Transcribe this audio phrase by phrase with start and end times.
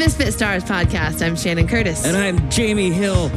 [0.00, 1.20] Misfit Stars podcast.
[1.20, 2.06] I'm Shannon Curtis.
[2.06, 3.28] And I'm Jamie Hill.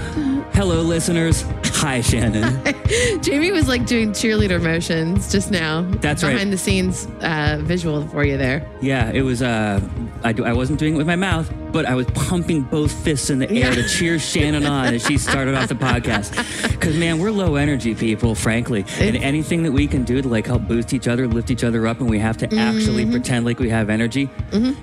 [0.54, 1.44] Hello, listeners.
[1.66, 2.64] Hi, Shannon.
[3.22, 5.82] Jamie was like doing cheerleader motions just now.
[5.82, 6.32] That's right.
[6.32, 8.66] Behind the scenes uh, visual for you there.
[8.82, 9.42] Yeah, it was.
[9.42, 9.82] Uh,
[10.24, 13.30] I, do, I wasn't doing it with my mouth, but I was pumping both fists
[13.30, 13.76] in the air Yeah.
[13.76, 16.36] to cheer Shannon on as she started off the podcast.
[16.72, 20.46] Because man, we're low energy people, frankly, and anything that we can do to like
[20.48, 23.60] help boost each other, lift each other up, and we have to actually pretend like
[23.60, 24.30] we have energy,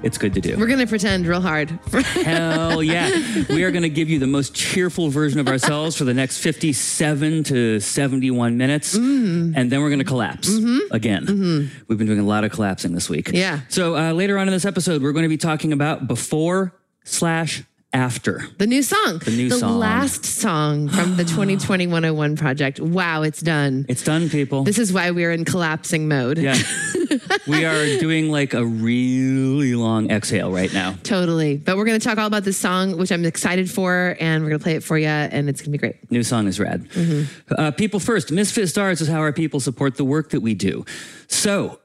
[0.03, 0.57] it's good to do.
[0.59, 1.71] We're going to pretend real hard.
[1.93, 3.11] Hell yeah.
[3.49, 6.39] We are going to give you the most cheerful version of ourselves for the next
[6.39, 8.97] 57 to 71 minutes.
[8.97, 9.55] Mm.
[9.57, 10.49] And then we're going to collapse
[10.91, 11.71] again.
[11.89, 13.27] We've been doing a lot of collapsing this week.
[13.27, 13.37] Mm-hmm.
[13.37, 13.61] Yeah.
[13.69, 17.63] So uh, later on in this episode, we're going to be talking about before slash
[17.93, 18.45] after.
[18.59, 19.19] the new song.
[19.19, 19.73] The new song.
[19.73, 22.81] The last song from the 2020 101 project.
[22.81, 23.87] Wow, it's done.
[23.89, 24.63] It's done, people.
[24.65, 26.39] This is why we're in collapsing mode.
[26.39, 26.57] yeah.
[27.49, 30.95] we are doing like a really long exhale right now.
[31.03, 31.57] Totally.
[31.57, 34.51] But we're going to talk all about this song, which I'm excited for, and we're
[34.51, 36.11] going to play it for you, and it's going to be great.
[36.11, 36.89] New song is rad.
[36.91, 37.55] Mm-hmm.
[37.59, 38.31] Uh, people first.
[38.31, 40.85] Misfit Stars is how our people support the work that we do.
[41.27, 41.81] So,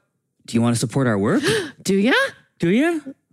[0.46, 1.42] do you want to support our work?
[1.82, 2.12] Do ya?
[2.58, 2.70] do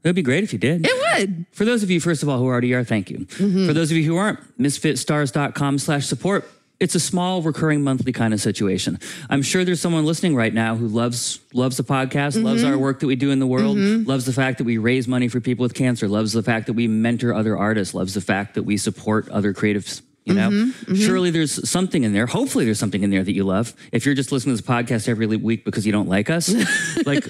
[0.03, 0.09] you?
[0.09, 0.85] That'd be great if you did.
[0.85, 1.45] It would.
[1.51, 3.19] For those of you, first of all, who already are, thank you.
[3.19, 3.67] Mm-hmm.
[3.67, 6.49] For those of you who aren't, misfitstars.com slash support.
[6.79, 8.99] It's a small recurring monthly kind of situation.
[9.29, 12.43] I'm sure there's someone listening right now who loves loves the podcast, Mm-hmm.
[12.45, 15.07] loves our work that we do in the world, loves the fact that we raise
[15.07, 18.21] money for people with cancer, loves the fact that we mentor other artists, loves the
[18.21, 20.01] fact that we support other creatives.
[20.25, 20.95] You know, Mm-hmm.
[20.95, 22.25] surely there's something in there.
[22.25, 23.73] Hopefully, there's something in there that you love.
[23.91, 26.47] If you're just listening to this podcast every week because you don't like us,
[27.05, 27.25] like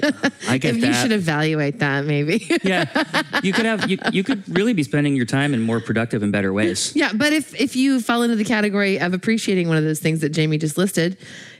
[0.48, 2.46] I get that you should evaluate that, maybe.
[2.64, 2.86] yeah,
[3.42, 6.32] you could have you, you could really be spending your time in more productive and
[6.32, 6.96] better ways.
[6.96, 10.20] Yeah, but if if you fall into the category of appreciating one of those things
[10.22, 11.18] that Jamie just listed,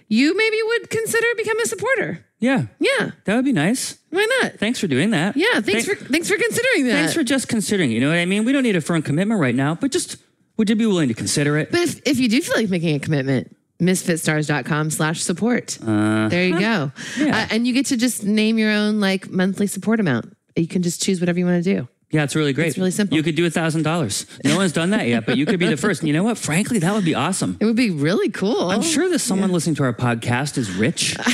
[0.10, 2.26] you maybe would consider becoming a supporter.
[2.40, 3.98] Yeah, Yeah, that would be nice.
[4.12, 4.60] why not?
[4.60, 5.36] Thanks for doing that.
[5.38, 6.92] Yeah, thanks Thank- for thanks for considering that.
[6.94, 7.90] thanks for just considering.
[7.90, 8.46] You know what I mean?
[8.46, 10.18] We don't need a firm commitment right now, but just
[10.58, 11.72] would you be willing to consider it?
[11.72, 15.78] but if, if you do feel like making a commitment, misfitstars.com slash support.
[15.82, 16.92] there you go.
[17.18, 17.38] Yeah.
[17.38, 20.36] Uh, and you get to just name your own like monthly support amount.
[20.56, 21.88] You can just choose whatever you want to do.
[22.12, 22.68] yeah, it's really great.
[22.68, 23.18] It's really simple.
[23.18, 24.28] You could do a thousand dollars.
[24.46, 26.02] No one's done that yet, but you could be the first.
[26.02, 26.38] And you know what?
[26.38, 27.58] Frankly, that would be awesome.
[27.60, 28.70] It would be really cool.
[28.70, 31.16] I'm sure that someone listening to our podcast is rich.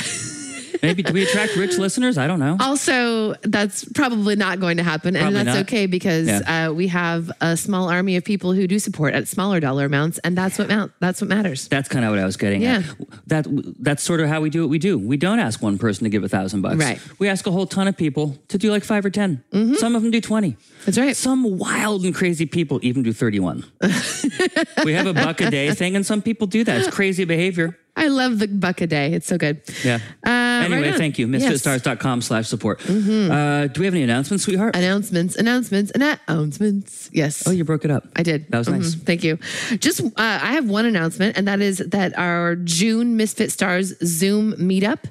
[0.82, 2.16] Maybe do we attract rich listeners?
[2.18, 2.56] I don't know.
[2.60, 5.62] Also, that's probably not going to happen, and Probably that's not.
[5.66, 6.68] okay because Yeah.
[6.68, 10.18] uh, we have a small army of people who do support at smaller dollar amounts,
[10.18, 11.68] and that's what mount, that's what matters.
[11.68, 12.78] That's kind of what I was getting Yeah.
[12.78, 12.84] at.
[13.26, 13.46] That
[13.80, 14.98] that's sort of how we do what we do.
[14.98, 16.76] We don't ask one person to give a thousand bucks.
[16.76, 17.00] Right.
[17.18, 19.42] We ask a whole ton of people to do like five or 10
[19.76, 20.56] Some of them do twenty.
[20.86, 21.16] That's right.
[21.16, 23.64] Some wild and crazy people even do thirty-one.
[24.84, 26.78] we have a buck a day thing, and some people do that.
[26.80, 27.76] It's crazy behavior.
[27.96, 29.60] I love the buck a day; it's so good.
[29.84, 29.98] Yeah.
[30.26, 30.30] Uh,
[30.64, 31.26] anyway, right thank you.
[31.26, 31.42] Yes.
[31.42, 31.52] Mm-hmm.
[31.52, 32.80] Misfitstars.com slash support.
[32.88, 34.76] Uh, do we have any announcements, sweetheart?
[34.76, 37.10] Announcements, announcements, announcements.
[37.12, 37.46] Yes.
[37.46, 38.04] oh, you broke it up.
[38.16, 38.50] I did.
[38.50, 38.94] That was nice.
[38.94, 39.02] Mhm.
[39.06, 39.38] Thank you.
[39.78, 44.52] Just, uh, I have one announcement, and that is that our June Misfit Stars Zoom
[44.54, 45.04] meetup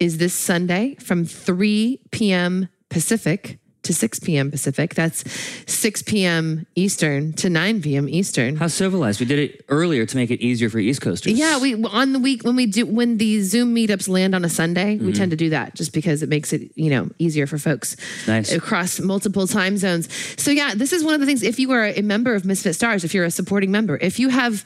[0.00, 2.68] is this Sunday from 3 p.m.
[2.88, 4.50] Pacific to 6 p.m.
[4.50, 4.94] Pacific.
[4.94, 5.24] That's
[5.70, 6.66] 6 p.m.
[6.76, 8.08] Eastern to 9 p.m.
[8.08, 8.56] Eastern.
[8.56, 9.18] How civilized.
[9.20, 11.32] We did it earlier to make it easier for East Coasters.
[11.32, 14.48] Yeah, we on the week when we do when the Zoom meetups land on a
[14.48, 15.06] Sunday, Mm-hmm.
[15.06, 17.96] we tend to do that just because it makes it you know easier for folks
[18.26, 18.52] Nice.
[18.52, 20.08] across multiple time zones.
[20.40, 21.42] So yeah, this is one of the things.
[21.42, 24.28] If you are a member of Misfit Stars, if you're a supporting member, if you
[24.28, 24.64] have,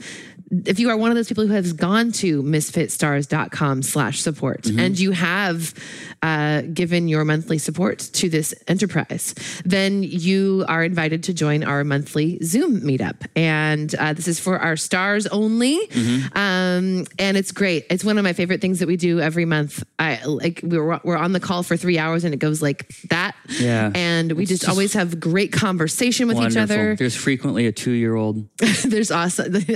[0.50, 4.78] if you are one of those people who has gone to misfitstars.com slash support Mm-hmm.
[4.78, 5.74] and you have
[6.22, 11.84] uh, given your monthly support to this enterprise, then you are invited to join our
[11.84, 13.26] monthly Zoom meetup.
[13.36, 15.86] And uh, this is for our stars only.
[15.88, 16.38] Mm-hmm.
[16.38, 17.86] Um, and it's great.
[17.90, 19.84] It's one of my favorite things that we do every month.
[19.98, 23.34] I like we're, we're on the call for three hours and it goes like that.
[23.60, 23.90] Yeah.
[23.94, 26.62] And we just, just always have great conversation with Wonderful.
[26.62, 26.96] each other.
[26.96, 28.48] There's frequently a two-year-old.
[28.84, 29.54] There's awesome.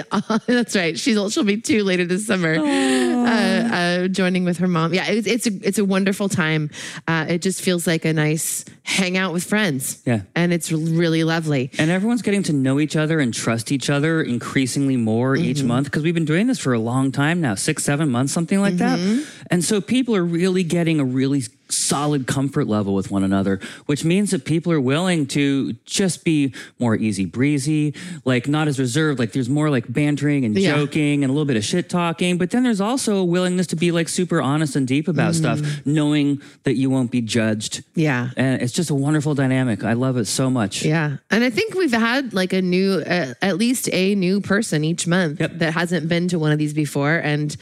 [0.61, 0.99] That's right.
[0.99, 4.93] She's she'll be two later this summer, uh, uh, joining with her mom.
[4.93, 6.69] Yeah, it's it's a it's a wonderful time.
[7.09, 10.03] Uh, it just feels like a nice hangout with friends.
[10.05, 10.23] Yeah.
[10.35, 11.71] and it's really lovely.
[11.79, 15.45] And everyone's getting to know each other and trust each other increasingly more Mm-hmm.
[15.45, 18.33] each month because we've been doing this for a long time now six, seven months,
[18.33, 19.17] something like Mm-hmm.
[19.21, 19.27] that.
[19.51, 21.43] And so people are really getting a really
[21.73, 26.55] solid comfort level with one another, which means that people are willing to just be
[26.79, 27.95] more easy breezy,
[28.25, 29.19] like not as reserved.
[29.19, 30.77] Like there's more like bantering and Yeah.
[30.77, 32.39] joking and a little bit of shit talking.
[32.39, 35.61] But then there's also a willingness to be like super honest and deep about stuff,
[35.85, 37.83] knowing that you won't be judged.
[37.95, 38.31] Yeah.
[38.37, 39.85] And it's just a wonderful dynamic.
[39.85, 40.85] I love it so much.
[40.85, 41.17] Yeah.
[41.31, 45.07] And I think we've had like a new, uh, at least a new person each
[45.07, 45.59] month Yep.
[45.59, 47.17] that hasn't been to one of these before.
[47.17, 47.57] And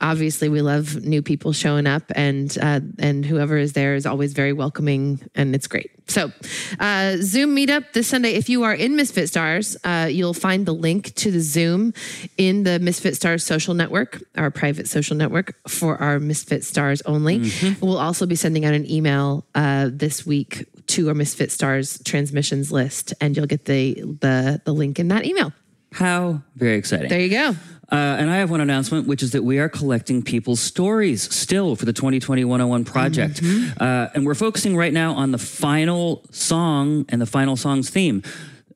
[0.00, 4.32] obviously we love new people showing up and uh, and whoever is there is always
[4.32, 5.90] very welcoming and it's great.
[6.08, 6.32] So
[6.78, 8.34] uh, zoom meetup this sunday.
[8.34, 11.94] If you are in misfit stars uh, you'll find the link to the zoom
[12.36, 17.50] in the misfit stars social network our private social network for our misfit stars only.
[17.80, 22.70] We'll also be sending out an email uh, this week to our misfit stars transmissions
[22.70, 25.52] list and you'll get the the, the link in that email.
[25.92, 26.42] How?
[26.56, 27.08] Very exciting.
[27.08, 27.56] there you go
[27.90, 31.76] Uh, and I have one announcement, which is that we are collecting people's stories still
[31.76, 33.40] for the 2020 101 project.
[33.80, 38.22] Uh, and we're focusing right now on the final song and the final song's theme.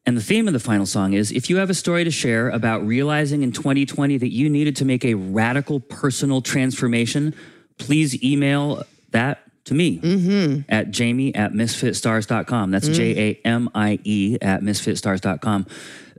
[0.07, 2.49] And the theme of the final song is if you have a story to share
[2.51, 7.35] about realizing in 2020 that you needed to make a radical personal transformation,
[7.79, 12.71] please email that to me at jamie at misfitstars.com.
[12.71, 15.67] That's J A M I E at misfitstars.com.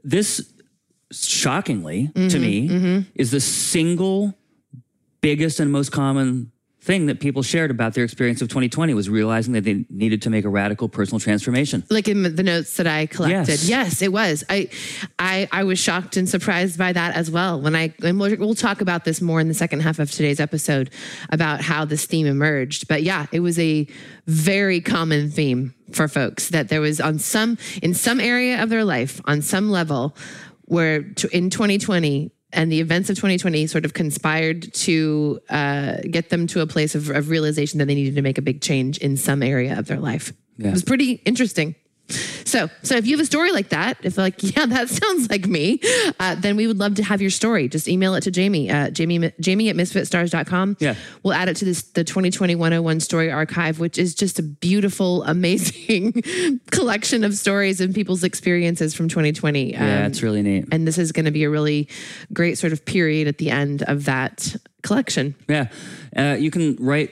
[0.03, 0.51] This
[1.12, 3.00] shockingly to mm-hmm, me mm-hmm.
[3.16, 4.38] is the single
[5.22, 9.54] biggest and most common thing that people shared about their experience of 2020 was realizing
[9.54, 11.84] that they needed to make a radical personal transformation.
[11.92, 13.52] like in the notes that I collected.
[13.52, 13.69] Yes.
[13.69, 14.44] Yes, it was.
[14.50, 14.68] I,
[15.19, 17.62] I, I was shocked and surprised by that as well.
[17.62, 20.40] When I, and we'll, we'll talk about this more in the second half of today's
[20.40, 20.90] episode
[21.30, 22.88] about how this theme emerged.
[22.88, 23.86] But yeah, it was a
[24.25, 28.86] very common theme for folks that there was on some, in some area of their
[28.86, 30.16] life, on some level,
[30.71, 36.29] where t- in 2020 and the events of 2020 sort of conspired to uh, get
[36.29, 38.97] them to a place of, of realization that they needed to make a big change
[39.00, 40.31] in some area of their life.
[40.56, 40.69] Yeah.
[40.69, 41.75] It was pretty interesting.
[42.12, 45.46] So, so if you have a story like that, if like, yeah, that sounds like
[45.48, 45.80] me,
[46.19, 47.68] uh, then we would love to have your story.
[47.68, 50.78] Just email it to Jamie, uh, Jamie, Jamie at misfitstars.com.
[50.80, 50.96] Yeah.
[51.24, 55.24] We'll add it to this, the 2020 101 story archive, which is just a beautiful,
[55.31, 56.22] amazing
[56.72, 59.72] collection of stories and people's experiences from 2020.
[59.72, 60.66] Yeah, Um, it's really neat.
[60.72, 61.88] and this is going to be a really
[62.34, 65.36] great sort of period at the end of that collection.
[65.48, 65.68] Yeah.
[66.16, 67.12] Uh, you can write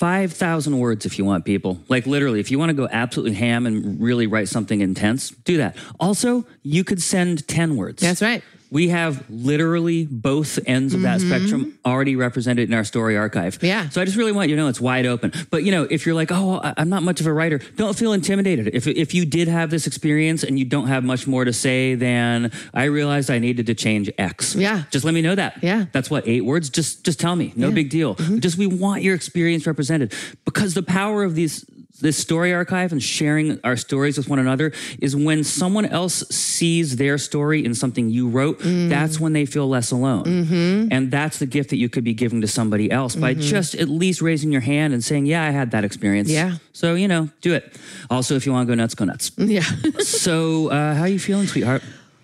[0.00, 1.78] 5,000 words if you want, people.
[1.90, 5.58] Like literally, if you want to go absolutely ham and really write something intense, do
[5.58, 5.76] that.
[6.00, 8.00] Also, you could send 10 words.
[8.00, 8.42] That's right.
[8.70, 13.56] We have literally both ends of that spectrum already represented in our story archive.
[13.56, 13.66] Mm-hmm.
[13.66, 13.88] Yeah.
[13.88, 15.32] So I just really want you to know it's wide open.
[15.50, 18.12] But you know, if you're like, oh, I'm not much of a writer, don't feel
[18.12, 18.70] intimidated.
[18.72, 21.94] If if you did have this experience and you don't have much more to say
[21.94, 24.54] than I realized I needed to change X.
[24.54, 24.84] Yeah.
[24.90, 25.62] Just let me know that.
[25.62, 25.86] Yeah.
[25.92, 26.70] That's what eight words.
[26.70, 27.52] Just just tell me.
[27.56, 28.14] No big deal.
[28.14, 30.14] Just we want your experience represented
[30.44, 31.64] because the power of these
[32.00, 36.96] this story archive and sharing our stories with one another is when someone else sees
[36.96, 40.88] their story in something you wrote, that's when they feel less alone.
[40.90, 43.88] And that's the gift that you could be giving to somebody else by just at
[43.88, 46.28] least raising your hand and saying, Yeah, I had that experience.
[46.30, 46.56] Yeah.
[46.72, 47.76] So, you know, do it.
[48.10, 49.30] Also, if you want to go nuts, go nuts.
[49.38, 49.62] Yeah.
[49.98, 51.82] so, uh, how are you feeling, sweetheart?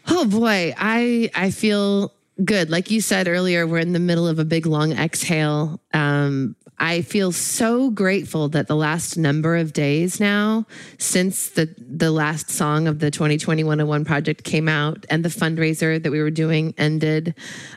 [0.09, 2.13] Oh boy, I I feel
[2.45, 2.71] good.
[2.71, 5.81] Like you said earlier, we're in the middle of a big long exhale.
[5.93, 10.67] Um, I feel so grateful that the last number of days now
[10.99, 16.03] since the the last song of the 2020 101 project came out and the fundraiser
[16.03, 17.35] that we were doing ended.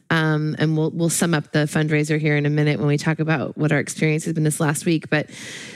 [0.09, 3.19] Um, and we'll we'll sum up the fundraiser here in a minute when we talk
[3.19, 5.09] about what our experience has been this last week.
[5.09, 5.29] But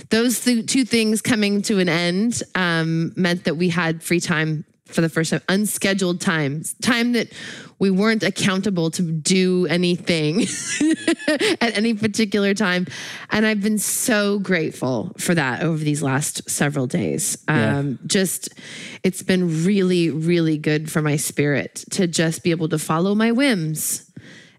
[0.10, 4.66] those th- two things coming to an end um, meant that we had free time
[4.86, 7.32] for the first time, unscheduled time, time that
[7.80, 10.42] we weren't accountable to do anything
[11.62, 12.88] at any particular time.
[13.30, 17.38] And I've been so grateful for that over these last several days.
[17.48, 17.80] Yeah.
[17.80, 18.50] Um, just,
[19.04, 23.32] it's been really, really good for my spirit to just be able to follow my
[23.32, 24.10] whims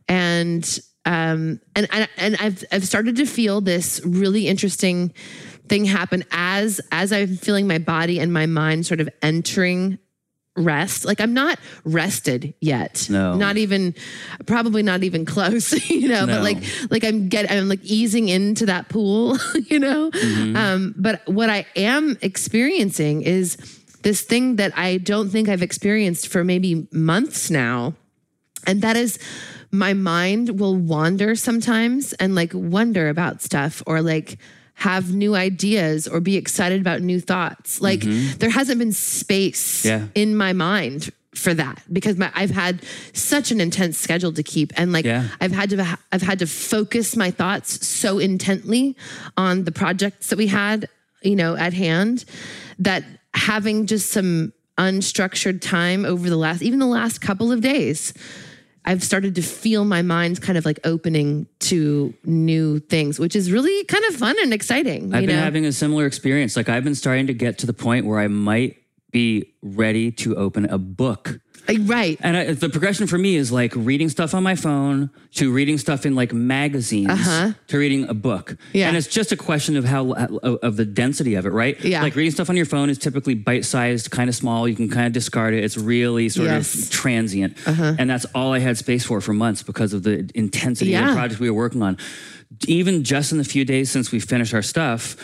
[0.08, 5.12] and um and and, and I've I've started to feel this really interesting
[5.68, 9.98] thing happen as as I'm feeling my body and my mind sort of entering
[10.56, 13.34] rest like i'm not rested yet No.
[13.34, 13.92] not even
[14.46, 16.34] probably not even close you know No.
[16.36, 16.58] but like
[16.90, 20.56] like i'm get i'm like easing into that pool you know Mm-hmm.
[20.56, 23.56] um but what i am experiencing is
[24.02, 27.94] this thing that i don't think i've experienced for maybe months now
[28.66, 29.18] and that is
[29.72, 34.38] my mind will wander sometimes and like wonder about stuff or like
[34.74, 37.80] have new ideas or be excited about new thoughts.
[37.80, 38.38] Like mm-hmm.
[38.38, 40.06] there hasn't been space Yeah.
[40.14, 44.72] in my mind for that because my, I've had such an intense schedule to keep
[44.76, 45.28] and like Yeah.
[45.40, 48.96] I've had to I've had to focus my thoughts so intently
[49.36, 50.88] on the projects that we had,
[51.22, 52.24] you know, at hand
[52.78, 53.04] that
[53.34, 58.12] having just some unstructured time over the last even the last couple of days
[58.84, 63.50] I've started to feel my mind kind of like opening to new things, which is
[63.50, 65.14] really kind of fun and exciting.
[65.14, 65.42] I've been know?
[65.42, 66.56] having a similar experience.
[66.56, 68.76] Like I've been starting to get to the point where I might
[69.10, 71.40] be ready to open a book
[71.82, 72.18] right.
[72.20, 75.78] And I, the progression for me is like reading stuff on my phone to reading
[75.78, 77.26] stuff in like magazines
[77.68, 78.52] to reading a book.
[78.52, 78.68] Uh-huh.
[78.72, 78.88] Yeah.
[78.88, 81.82] And it's just a question of how of, the density of it, right?
[81.84, 82.02] Yeah.
[82.02, 84.68] Like reading stuff on your phone is typically bite-sized, kind of small.
[84.68, 85.64] You can kind of discard it.
[85.64, 86.74] It's really sort Yes.
[86.74, 86.84] Uh-huh.
[86.84, 87.56] of transient.
[87.66, 91.12] And that's all I had space for for months because of the intensity of the
[91.12, 91.96] project we were working on.
[92.68, 95.16] Even just in the few days since we finished our stuff,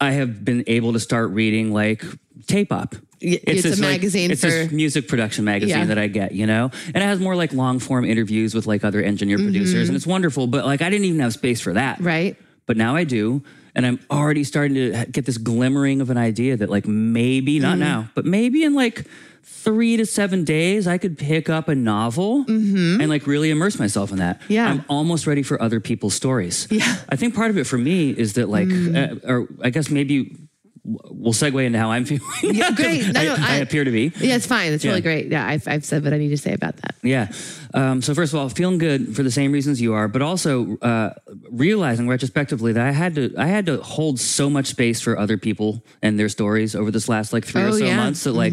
[0.00, 2.04] I have been able to start reading like
[2.46, 2.96] Tape Op.
[3.24, 5.84] Y- it's a this, like- magazine it's this for- music production magazine Yeah.
[5.86, 6.70] that I get, you know?
[6.86, 10.06] And it has more like long form interviews with like other engineer producers and it's
[10.06, 11.96] wonderful, but like I didn't even have space for that.
[11.96, 12.06] Mm-hmm.
[12.06, 12.36] Right.
[12.66, 13.42] But now I do.
[13.74, 17.72] And I'm already starting to get this glimmering of an idea that like maybe, not
[17.72, 17.80] Mm-hmm.
[17.80, 19.06] now, but maybe in like
[19.44, 24.10] three to seven days, I could pick up a novel and like really immerse myself
[24.12, 24.40] in that.
[24.42, 24.52] Mm-hmm.
[24.52, 24.68] Yeah.
[24.68, 26.68] I'm almost ready for other people's stories.
[26.70, 26.82] Yeah.
[26.82, 27.04] Mm.
[27.08, 30.36] I think part of it for me is that like, uh, or I guess maybe
[30.84, 32.22] we'll segue into how I'm feeling.
[32.42, 33.06] Yeah, great.
[33.12, 34.12] No, I, no, I I- appear to be.
[34.18, 34.72] Yeah, it's fine.
[34.72, 35.28] It's really great.
[35.30, 36.96] Yeah, I've, I've said what I need to say about that.
[37.02, 37.30] Yeah.
[37.74, 40.76] Um, so first of all, feeling good for the same reasons you are, but also
[40.78, 41.14] uh,
[41.50, 45.36] realizing retrospectively that I had to I had to hold so much space for other
[45.38, 47.96] people and their stories over this last like three or Oh, so yeah.
[47.96, 48.52] months that like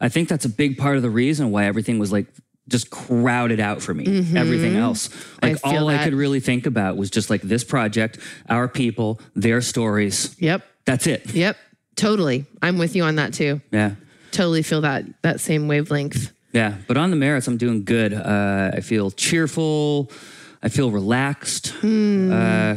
[0.00, 2.26] I think that's a big part of the reason why everything was like
[2.68, 4.04] just crowded out for me.
[4.36, 5.44] Everything else, Mm-hmm.
[5.44, 8.18] I like feel all I could really think about was just like this project,
[8.48, 10.36] our people, their stories.
[10.38, 10.62] Yep.
[10.84, 11.34] That's it.
[11.34, 11.56] Yep.
[12.00, 12.46] Totally.
[12.62, 13.60] I'm with you on that too.
[13.70, 13.96] Yeah.
[14.30, 16.32] Totally feel that that same wavelength.
[16.52, 18.14] Yeah, but on the merits, I'm doing good.
[18.14, 20.10] Uh, I feel cheerful.
[20.62, 21.68] I feel relaxed.
[21.80, 22.32] Hmm.
[22.32, 22.76] Uh,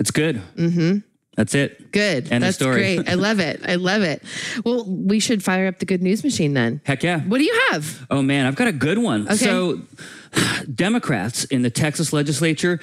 [0.00, 0.42] it's good.
[0.56, 0.98] Mm-hmm.
[1.36, 1.92] That's it.
[1.92, 2.32] Good.
[2.32, 2.96] End That's story.
[2.96, 3.08] great.
[3.08, 3.60] I love it.
[3.64, 4.24] I love it.
[4.64, 6.80] Well, we should fire up the good news machine then.
[6.84, 7.20] Heck yeah.
[7.20, 8.06] What do you have?
[8.10, 9.26] Oh man, I've got a good one.
[9.26, 9.36] Okay.
[9.36, 9.82] So,
[10.74, 12.80] Democrats in the Texas legislature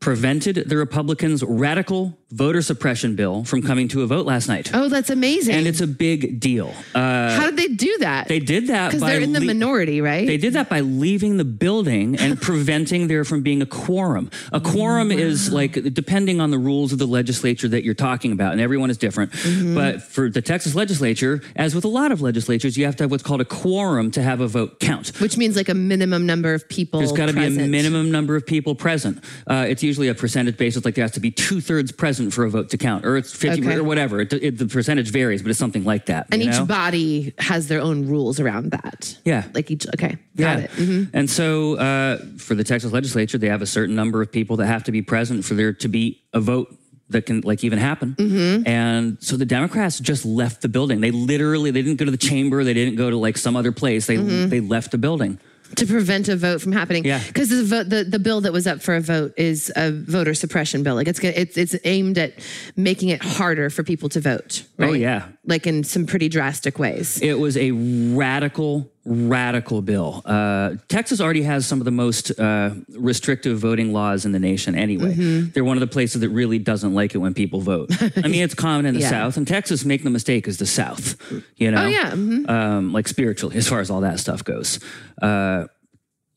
[0.00, 4.70] prevented the Republicans' radical voter suppression bill from coming to a vote last night.
[4.74, 5.54] Oh, that's amazing.
[5.54, 6.74] And it's a big deal.
[6.92, 8.26] Uh, How did they do that?
[8.26, 10.26] they did that because they're in the le- minority, right?
[10.26, 14.30] They did that by leaving the building and preventing there from being a quorum.
[14.52, 18.52] A quorum is like depending on the rules of the legislature that you're talking about,
[18.52, 19.30] and everyone is different.
[19.30, 19.74] Mm-hmm.
[19.76, 23.12] But for the Texas legislature, as with a lot of legislatures, you have to have
[23.12, 25.12] what's called a quorum to have a vote count.
[25.20, 26.98] Which means like a minimum number of people.
[26.98, 29.22] There's got to be a minimum number of people present.
[29.46, 32.44] Uh, it's usually a percentage basis, like there has to be two thirds present for
[32.44, 33.76] a vote to count, or it's 50 Okay.
[33.76, 34.20] or whatever.
[34.20, 36.26] It, it, the percentage varies, but it's something like that.
[36.32, 36.64] And each know?
[36.66, 39.16] body has their own rules around that.
[39.24, 39.44] Yeah.
[39.54, 39.86] Like each.
[39.94, 40.16] Okay.
[40.36, 40.70] Got it.
[40.72, 41.10] Mhm.
[41.12, 44.66] And so uh, for the Texas legislature, they have a certain number of people that
[44.66, 46.74] have to be present for there to be a vote
[47.08, 48.16] that can like even happen.
[48.18, 48.66] Mm-hmm.
[48.66, 51.00] And so the Democrats just left the building.
[51.00, 52.64] They literally they didn't go to the chamber.
[52.64, 54.06] They didn't go to like some other place.
[54.06, 54.48] They Mm-hmm.
[54.48, 55.38] they left the building.
[55.74, 57.04] To prevent a vote from happening.
[57.04, 57.20] Yeah.
[57.26, 60.32] Because the vote, the, the bill that was up for a vote is a voter
[60.32, 60.94] suppression bill.
[60.94, 62.32] Like it's it's it's aimed at
[62.76, 64.64] making it harder for people to vote.
[64.78, 64.90] Oh, right?
[64.90, 65.28] Oh yeah.
[65.44, 67.20] Like in some pretty drastic ways.
[67.20, 70.20] It was a radical, radical bill.
[70.24, 74.74] Uh, Texas already has some of the most uh, restrictive voting laws in the nation
[74.74, 75.14] anyway.
[75.14, 75.50] Mm-hmm.
[75.52, 77.90] They're one of the places that really doesn't like it when people vote.
[78.16, 79.10] I mean, it's common in the Yeah.
[79.10, 81.16] South, and Texas, make the mistake, is the South,
[81.56, 81.84] you know?
[81.84, 82.10] Oh yeah.
[82.10, 82.50] mhm.
[82.50, 84.80] um, like spiritually, as far as all that stuff goes.
[85.22, 85.66] Uh,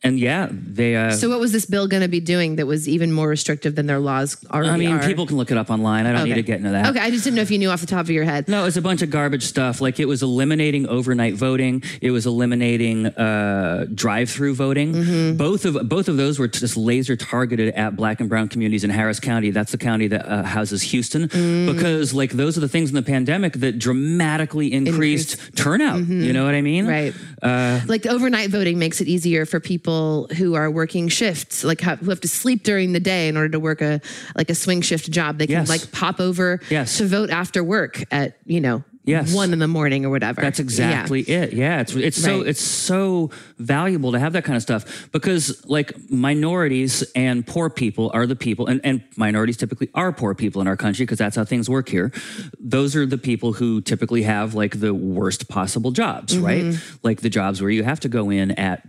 [0.01, 0.96] and yeah, they.
[0.96, 3.75] Uh, So what was this bill going to be doing that was even more restrictive
[3.75, 5.06] than their laws already I mean, are?
[5.06, 6.06] people can look it up online.
[6.06, 6.88] I don't need to get into that.
[6.89, 8.48] Okay, I just didn't know if you knew off the top of your head.
[8.48, 9.82] No, it was a bunch of garbage stuff.
[9.82, 11.84] Like it was eliminating overnight voting.
[12.01, 14.94] It was eliminating uh, drive-through voting.
[14.94, 15.38] Mm-hmm.
[15.38, 18.89] Both of both of those were just laser targeted at Black and Brown communities in
[18.91, 19.51] Harris County.
[19.51, 21.74] That's the county that uh, houses Houston, Mm.
[21.75, 26.00] because like those are the things in the pandemic that dramatically increased, turnout.
[26.08, 26.86] You know what I mean?
[26.86, 27.44] Mm-hmm.
[27.44, 27.88] Right.
[27.88, 29.88] like overnight voting makes it easier for people
[30.38, 33.50] who are working shifts, like ha- who have to sleep during the day in order
[33.50, 34.00] to work a
[34.36, 35.38] like a swing shift job.
[35.38, 35.69] They can Yes.
[35.69, 36.98] like pop over Yes.
[36.98, 39.34] to vote after work at you know Yes.
[39.34, 40.39] one in the morning or whatever.
[40.41, 41.53] That's exactly it.
[41.53, 45.93] Yeah, it's it's so it's so valuable to have that kind of stuff because like
[46.12, 50.67] minorities and poor people are the people and, and minorities typically are poor people in
[50.67, 52.12] our country because that's how things work here.
[52.60, 56.46] Those are the people who typically have like the worst possible jobs, Mm-hmm.
[56.46, 56.79] right?
[57.01, 58.88] Like the jobs where you have to go in at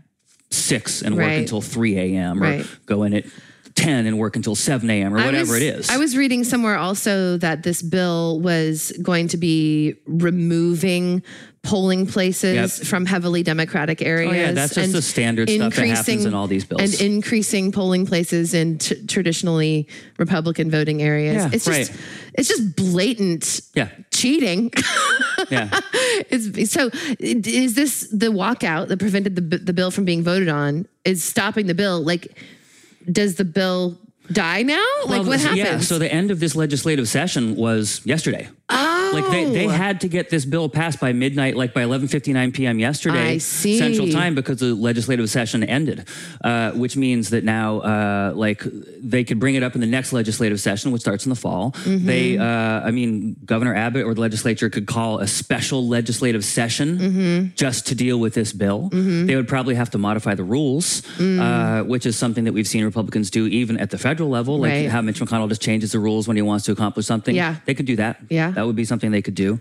[0.51, 2.39] six and work until three a.m.
[2.43, 2.67] or Right.
[2.87, 3.25] go in at
[3.77, 5.15] ten and work until seven a.m.
[5.15, 5.91] or whatever was- it is.
[5.91, 11.23] I was reading somewhere also that this bill was going to be removing
[11.63, 12.87] polling places Yep.
[12.89, 14.33] from heavily Democratic areas.
[14.33, 16.81] Oh, yeah, that's just and the standard stuff that happens increasing- in all these bills.
[16.81, 19.87] And increasing polling places in t- traditionally
[20.19, 21.37] Republican voting areas.
[21.37, 22.01] Yeah, it's just right.
[22.35, 24.73] it's just blatant yeah, cheating.
[25.51, 25.69] yeah.
[26.31, 30.87] it's, so is this the walkout that prevented the the bill from being voted on?
[31.05, 32.39] Is stopping the bill like?
[33.11, 33.99] Does the bill
[34.33, 34.85] die now?
[35.07, 35.59] like what happened?
[35.59, 35.79] Yeah.
[35.81, 38.49] So the end of this legislative session was yesterday.
[38.69, 42.55] oh, Like they, they had to get this bill passed by midnight, like by 11:59
[42.55, 42.79] p.m.
[42.79, 43.39] yesterday.
[43.39, 46.07] Central Time, because the legislative session ended,
[46.45, 48.63] uh, which means that now, uh, like,
[49.03, 51.73] they could bring it up in the next legislative session, which starts in the fall.
[51.73, 52.07] Mm-hmm.
[52.07, 56.99] They, uh, I mean, Governor Abbott or the legislature could call a special legislative session
[56.99, 57.47] Mm-hmm.
[57.57, 58.89] just to deal with this bill.
[58.91, 62.85] They would probably have to modify the rules, uh, which is something that we've seen
[62.85, 64.89] Republicans do even at the federal level, like Right.
[64.91, 67.35] how Mitch McConnell just changes the rules when he wants to accomplish something.
[67.35, 67.57] Yeah.
[67.65, 68.19] They could do that.
[68.29, 68.51] Yeah.
[68.51, 69.59] That would be something they could do.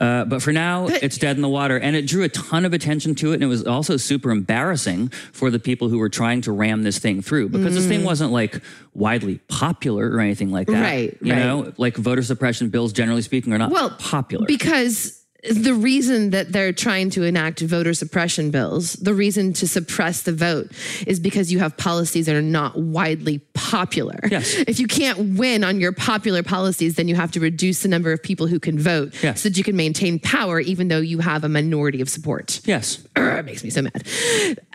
[0.00, 1.78] Uh, but for now, it's dead in the water.
[1.78, 3.34] And it drew a ton of attention to it.
[3.34, 6.98] And it was also super embarrassing for the people who were trying to ram this
[6.98, 8.62] thing through because this thing wasn't like
[8.94, 10.72] widely popular or anything like that.
[10.76, 10.82] Mm.
[10.82, 11.38] Right, You right.
[11.38, 14.46] know, like voter suppression bills, generally speaking, are not well popular.
[14.46, 20.22] because the reason that they're trying to enact voter suppression bills the reason to suppress
[20.22, 20.70] the vote
[21.06, 24.54] is because you have policies that are not widely popular Yes.
[24.66, 28.12] if you can't win on your popular policies then you have to reduce the number
[28.12, 29.40] of people who can vote Yes.
[29.42, 32.98] so that you can maintain power even though you have a minority of support yes.
[33.16, 34.04] Urgh, it makes me so mad.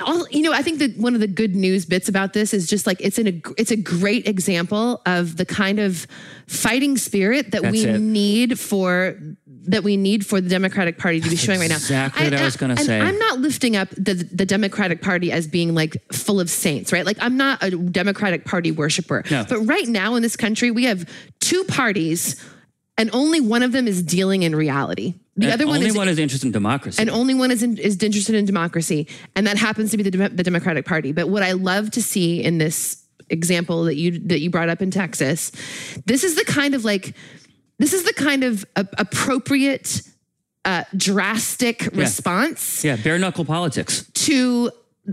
[0.05, 2.67] All, you know, I think that one of the good news bits about this is
[2.67, 6.05] just like it's an it's a great example of the kind of
[6.47, 7.99] fighting spirit that That's we it.
[7.99, 9.17] need for
[9.65, 11.75] that we need for the Democratic Party to be showing right now.
[11.75, 12.99] exactly what I was uh, gonna say.
[12.99, 17.05] I'm not lifting up the the Democratic Party as being like full of saints, right?
[17.05, 19.23] Like I'm not a Democratic Party worshiper.
[19.31, 19.45] No.
[19.47, 22.43] But right now in this country, we have two parties,
[22.97, 25.15] and only one of them is dealing in reality.
[25.35, 27.01] The And other one only is one is interested in democracy.
[27.01, 30.29] and only one is in, is interested in democracy, and that happens to be the,
[30.29, 31.11] the Democratic Party.
[31.11, 34.81] But what I love to see in this example that you that you brought up
[34.81, 35.51] in Texas,
[36.05, 37.15] this is the kind of like
[37.79, 40.01] this is the kind of appropriate,
[40.65, 44.09] uh, drastic response yeah, bare knuckle politics.
[44.13, 44.71] to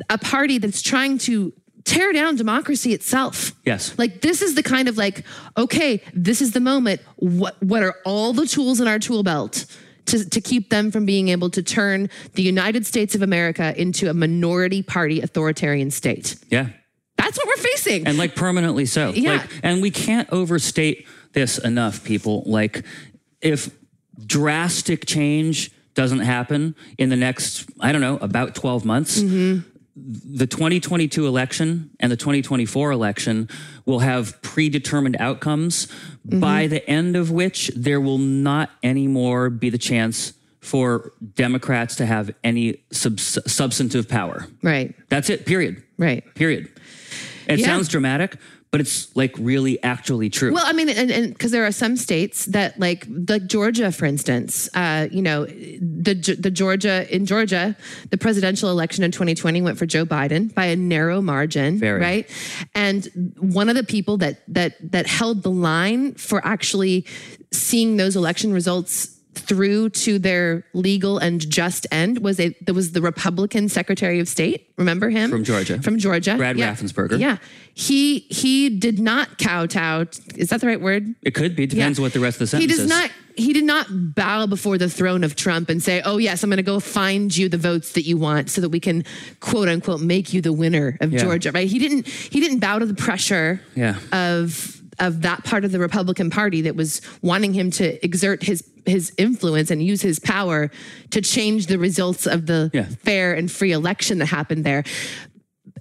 [0.08, 1.52] a party that's trying to
[1.84, 3.52] tear down democracy itself.
[3.64, 3.98] Yes.
[3.98, 5.24] Like this is the kind of like,
[5.56, 7.00] okay, this is the moment.
[7.16, 9.66] What what are all the tools in our tool belt
[10.06, 14.08] to, to keep them from being able to turn the United States of America into
[14.08, 16.36] a minority party authoritarian state?
[16.48, 16.68] Yeah.
[17.16, 18.06] That's what we're facing.
[18.06, 19.10] and like permanently so.
[19.10, 19.32] Yeah.
[19.32, 22.42] Like, and we can't overstate this enough, people.
[22.46, 22.84] Like,
[23.40, 23.70] if
[24.26, 29.66] drastic change doesn't happen in the next, I don't know, about 12 months, Mm-hmm.
[30.36, 33.48] the 2022 election and the 2024 election
[33.86, 35.86] will have predetermined outcomes
[36.28, 36.40] Mm-hmm.
[36.40, 42.04] by the end of which there will not anymore be the chance for Democrats to
[42.06, 44.46] have any subs- substantive power.
[44.62, 45.82] right, That's it, period.
[45.96, 46.22] right.
[46.34, 46.68] Period.
[47.48, 47.64] It Yeah.
[47.66, 48.36] sounds dramatic,
[48.70, 50.52] but it's like really actually true.
[50.52, 54.68] Well, I mean, and because there are some states that, like, like Georgia, for instance,
[54.74, 57.76] uh, you know, the the Georgia in Georgia,
[58.10, 62.00] the presidential election in 2020 went for Joe Biden by a narrow margin, Very.
[62.00, 62.30] right?
[62.74, 67.06] And one of the people that that that held the line for actually
[67.52, 72.92] seeing those election results through to their legal and just end was a there was
[72.92, 74.72] the Republican Secretary of State.
[74.76, 75.80] Remember him From Georgia.
[75.82, 76.72] From Georgia, Brad yeah.
[76.74, 77.18] Raffensperger.
[77.18, 77.36] Yeah,
[77.74, 80.06] he he did not kowtow.
[80.36, 81.14] Is that the right word?
[81.22, 81.66] it could be.
[81.66, 82.02] Depends Yeah.
[82.02, 82.72] what the rest of the sentence.
[82.72, 82.78] Is.
[82.78, 82.88] He does is.
[82.90, 83.10] not.
[83.36, 86.58] He did not bow before the throne of Trump and say, "Oh yes, I'm going
[86.58, 89.04] to go find you the votes that you want, so that we can
[89.40, 91.20] quote unquote make you the winner of Yeah.
[91.22, 91.68] Georgia." Right?
[91.68, 92.06] He didn't.
[92.06, 93.96] He didn't bow to the pressure Yeah.
[94.12, 98.62] of of that part of the Republican Party that was wanting him to exert his
[98.86, 100.70] his influence and use his power
[101.10, 102.86] to change the results of the Yeah.
[103.04, 104.84] fair and free election that happened there.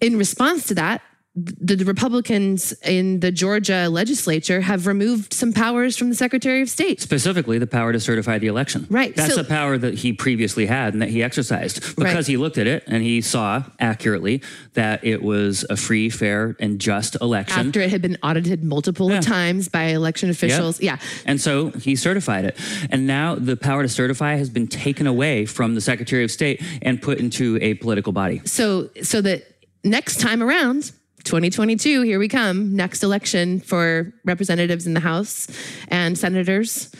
[0.01, 1.01] In response to that,
[1.43, 6.69] the, the Republicans in the Georgia legislature have removed some powers from the Secretary of
[6.69, 7.01] State.
[7.01, 8.87] Specifically, the power to certify the election.
[8.89, 12.27] Right, That's so- a power that he previously had and that he exercised because Right.
[12.27, 14.41] he looked at it and he saw accurately
[14.73, 17.67] that it was a free, fair, and just election.
[17.67, 19.21] After it had been audited multiple Yeah.
[19.21, 20.81] times by election officials.
[20.81, 20.97] Yeah.
[21.25, 22.57] And so he certified it.
[22.89, 26.61] And now the power to certify has been taken away from the Secretary of State
[26.81, 28.41] and put into a political body.
[28.45, 29.43] So so that
[29.83, 30.91] next time around,
[31.29, 35.47] 2022, here we come, next election for representatives in the House
[35.89, 36.91] and senators.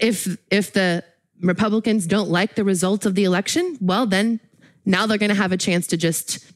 [0.00, 1.04] If if the
[1.42, 4.40] Republicans don't like the results of the election, well then
[4.86, 6.50] now they're going to have a chance to just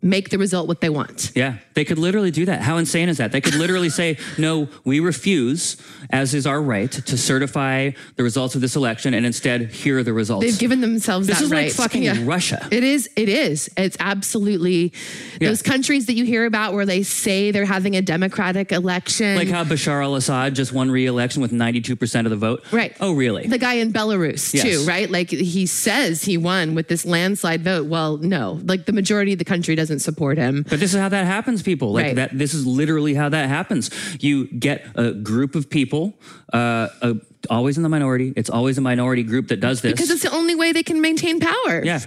[0.00, 1.32] make the result what they want.
[1.34, 2.60] Yeah, they could literally do that.
[2.62, 3.32] How insane is that?
[3.32, 5.76] They could literally say, no, we refuse,
[6.10, 10.02] as is our right, to certify the results of this election, and instead, here are
[10.02, 10.46] the results.
[10.46, 11.64] They've given themselves this that is right.
[11.66, 12.16] like fucking Yeah.
[12.24, 12.66] Russia.
[12.70, 13.08] It is.
[13.16, 13.68] It is.
[13.76, 14.92] It's absolutely
[15.40, 15.48] Yeah.
[15.48, 19.36] those countries that you hear about where they say they're having a democratic election.
[19.36, 22.62] Like how Bashar al Assad just won re election with 92% of the vote.
[22.70, 22.94] Right.
[23.00, 23.46] Oh, really?
[23.46, 24.62] the guy in Belarus Yes.
[24.64, 25.10] too, right?
[25.10, 27.86] Like he says he won with this landslide vote.
[27.86, 30.64] Well, no, like the majority of the country doesn't doesn't support him.
[30.68, 31.92] But this is how that happens, people.
[31.92, 32.16] Like Right.
[32.16, 32.38] that.
[32.38, 33.90] This is literally how that happens.
[34.20, 36.18] You get a group of people,
[36.52, 37.14] uh, uh,
[37.50, 38.32] always in the minority.
[38.36, 39.92] It's always a minority group that does this.
[39.92, 41.82] Because it's the only way they can maintain power.
[41.84, 42.00] yeah,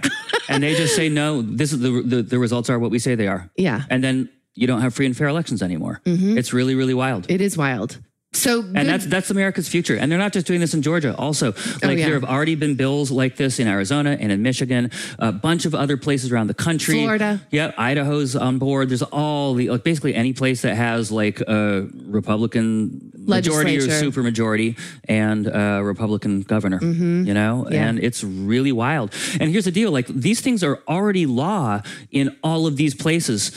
[0.48, 1.42] and they just say no.
[1.42, 3.50] This is the, the the results are what we say they are.
[3.56, 3.82] Yeah.
[3.90, 6.00] and then you don't have free and fair elections anymore.
[6.04, 7.26] It's really really wild.
[7.30, 7.98] It is wild.
[8.34, 9.94] So and that's that's America's future.
[9.94, 11.14] And they're not just doing this in Georgia.
[11.16, 12.04] Also, like Oh, yeah.
[12.06, 15.74] there have already been bills like this in Arizona and in Michigan, a bunch of
[15.74, 16.94] other places around the country.
[17.02, 17.40] Florida.
[17.50, 18.88] Yeah, Idaho's on board.
[18.88, 24.22] There's all the like basically any place that has like a Republican majority or super
[24.22, 26.78] majority and a Republican governor.
[26.82, 27.72] You know, Mm-hmm.
[27.74, 27.88] Yeah.
[27.88, 29.12] and it's really wild.
[29.40, 33.52] And here's the deal: like these things are already law in all of these places.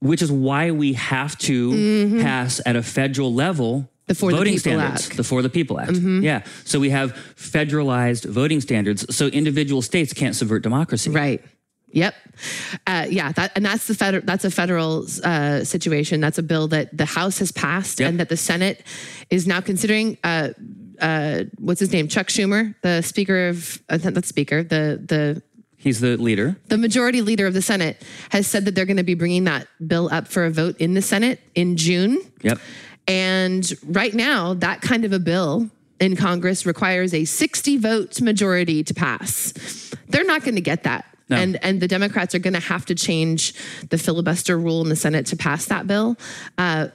[0.00, 3.91] Which is why we have to pass at a federal level Mm-hmm.
[4.08, 5.08] The For the voting People standards, Act.
[5.10, 5.16] Mm-hmm.
[5.16, 5.92] the For the People Act.
[5.92, 6.42] Yeah.
[6.64, 9.14] So we have federalized voting standards.
[9.14, 11.10] So individual states can't subvert democracy.
[11.10, 11.42] Right.
[11.94, 12.14] Yep.
[12.86, 13.32] Uh, yeah.
[13.32, 14.24] That and that's the federal.
[14.24, 16.20] That's a federal uh, situation.
[16.20, 18.08] That's a bill that the House has passed Yep.
[18.08, 18.82] and that the Senate
[19.30, 20.16] is now considering.
[20.24, 20.50] Uh,
[21.00, 22.06] uh, what's his name?
[22.08, 25.42] Chuck Schumer, the Speaker of uh, not Speaker, the the
[25.76, 26.56] He's the leader.
[26.68, 29.66] the majority leader of the Senate has said that they're going to be bringing that
[29.84, 32.20] bill up for a vote in the Senate in June.
[32.42, 32.58] Yep.
[33.08, 35.68] And right now, that kind of a bill
[36.00, 39.52] in Congress requires a 60 vote majority to pass.
[40.08, 41.04] They're not going to get that.
[41.28, 41.36] No.
[41.36, 43.54] And, and the Democrats are going to have to change
[43.90, 46.16] the filibuster rule in the Senate to pass that bill.
[46.58, 46.88] Uh,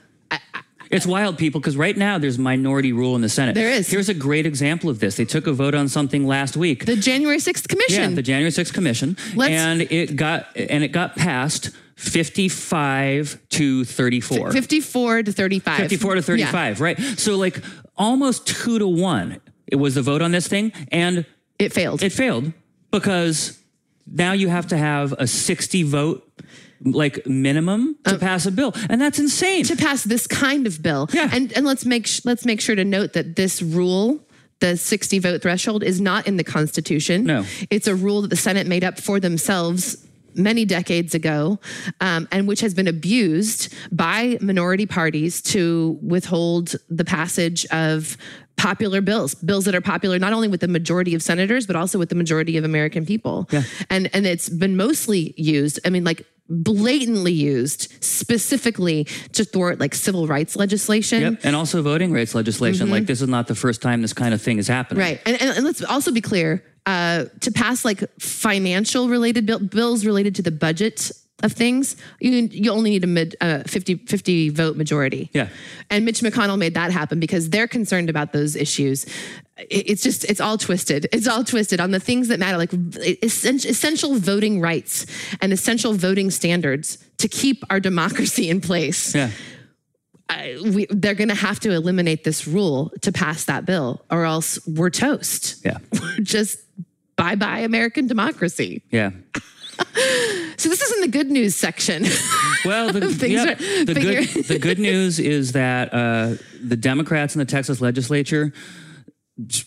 [0.90, 3.54] It's wild, people, because right now there's minority rule in the Senate.
[3.54, 3.90] There is.
[3.90, 5.16] Here's a great example of this.
[5.16, 6.86] They took a vote on something last week.
[6.86, 8.10] the January 6th Commission.
[8.10, 13.84] yeah, the January 6th Commission, Let's- and it got and it got passed 55 to
[13.84, 14.52] 34.
[14.52, 15.76] 54 to 35.
[15.76, 16.98] 54 to 35, right?
[17.18, 17.60] So like
[17.96, 21.26] almost 2 to 1 it was the vote on this thing and
[21.58, 22.02] it failed.
[22.02, 22.52] it failed
[22.90, 23.58] because
[24.06, 26.24] now you have to have a 60 vote
[26.84, 29.64] like minimum to pass a bill and that's insane.
[29.64, 31.08] to pass this kind of bill.
[31.12, 31.28] Yeah.
[31.32, 34.20] And and let's make sh- let's make sure to note that this rule
[34.60, 37.24] the 60 vote threshold is not in the Constitution.
[37.24, 37.44] No.
[37.70, 41.58] It's a rule that the Senate made up for themselves many decades ago,
[42.00, 48.16] um, and which has been abused by minority parties to withhold the passage of
[48.56, 51.98] popular bills, bills that are popular not only with the majority of senators, but also
[51.98, 53.48] with the majority of American people.
[53.50, 53.62] Yeah.
[53.88, 59.94] And and it's been mostly used, I mean, like blatantly used specifically to thwart like
[59.94, 61.20] civil rights legislation.
[61.20, 61.40] Yep.
[61.44, 62.90] And also voting rights legislation.
[62.90, 65.02] Like this is not the first time this kind of thing is happening.
[65.02, 65.20] Right.
[65.26, 70.04] And, and, and let's also be clear uh, to pass like financial related bill, bills
[70.06, 71.10] related to the budget
[71.44, 75.30] of things, you, you only need a mid, uh, 50, 50 vote majority.
[75.32, 75.48] Yeah.
[75.90, 79.04] And Mitch McConnell made that happen because they're concerned about those issues.
[79.56, 81.06] It- It's just, it's all twisted.
[81.12, 82.72] It's all twisted on the things that matter, like
[83.22, 85.06] essential voting rights
[85.40, 89.14] and essential voting standards to keep our democracy in place.
[89.14, 89.30] Yeah.
[90.28, 94.24] I- we, they're going to have to eliminate this rule to pass that bill, or
[94.24, 95.64] else we're toast.
[95.64, 95.78] Yeah.
[95.92, 96.58] We're just
[97.18, 98.82] bye bye American democracy.
[98.90, 99.10] Yeah.
[100.56, 102.02] So this isn't the good news section.
[102.64, 107.44] Well, the, yep, the good the good news is that uh, the Democrats in the
[107.44, 108.52] Texas legislature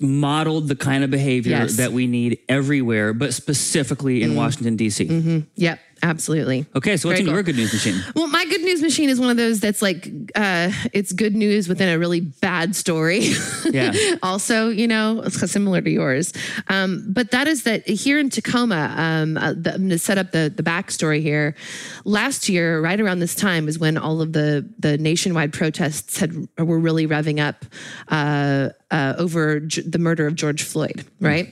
[0.01, 1.77] modeled the kind of behavior Yes.
[1.77, 5.45] that we need everywhere, but specifically in Washington D.C.
[5.55, 6.65] yep, absolutely.
[6.75, 7.33] Okay, so what's Very in cool.
[7.35, 8.01] your good news machine?
[8.15, 11.67] Well, my good news machine is one of those that's like uh, it's good news
[11.67, 13.29] within a really bad story.
[13.71, 13.93] Yeah.
[14.21, 16.33] also, you know, it's similar to yours.
[16.67, 20.17] Um, but that is that here in Tacoma, um, uh, the, I'm going to set
[20.17, 21.55] up the the backstory here.
[22.03, 26.47] Last year, right around this time, is when all of the the nationwide protests had
[26.57, 27.63] were really revving up.
[28.09, 31.49] Uh, uh, over G- the murder of George Floyd, right?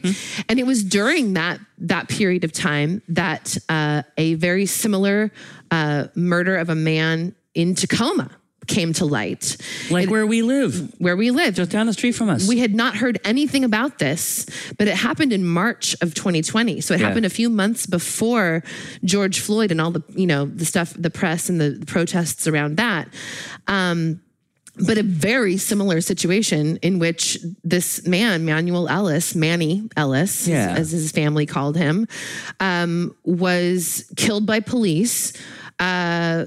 [0.48, 5.32] And it was during that that period of time that uh, a very similar
[5.72, 8.30] uh, murder of a man in Tacoma
[8.68, 9.58] came to light,
[9.90, 11.56] Like where we live, where we lived.
[11.58, 12.48] just down the street from us.
[12.48, 14.46] We had not heard anything about this,
[14.78, 16.80] but it happened in March of 2020.
[16.82, 17.08] So it Yeah.
[17.08, 18.62] happened a few months before
[19.04, 22.78] George Floyd and all the, you know, the stuff, the press and the protests around
[22.78, 23.08] that.
[23.68, 24.22] Um,
[24.86, 30.74] but a very similar situation in which this man, Manuel Ellis, Manny Ellis, Yeah.
[30.78, 32.08] as his family called him,
[32.60, 35.34] um, was killed by police.
[35.80, 36.46] Uh,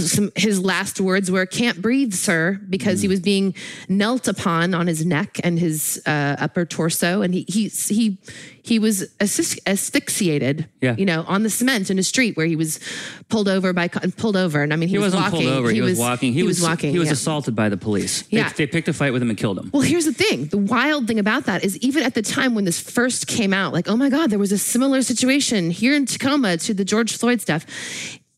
[0.00, 3.02] some, his last words were "can't breathe, sir," because Mm.
[3.02, 3.54] he was being
[3.88, 8.18] knelt upon on his neck and his uh, upper torso, and he he he
[8.62, 10.96] he was asphyx- asphyxiated, Yeah.
[10.96, 12.80] you know, on the cement in a street where he was
[13.28, 15.70] pulled over by pulled over, and I mean he, he was wasn't walking, pulled over.
[15.70, 16.32] He, was, walking.
[16.32, 16.92] He, was, walking.
[16.92, 17.12] He was yeah.
[17.12, 18.22] assaulted by the police.
[18.22, 18.48] They- Yeah.
[18.56, 19.70] They, picked a fight with him and killed him.
[19.72, 20.46] Well, here's the thing.
[20.46, 23.72] The wild thing about that is even at the time when this first came out,
[23.72, 27.16] like, oh my God, there was a similar situation here in Tacoma to the George
[27.16, 27.64] Floyd stuff.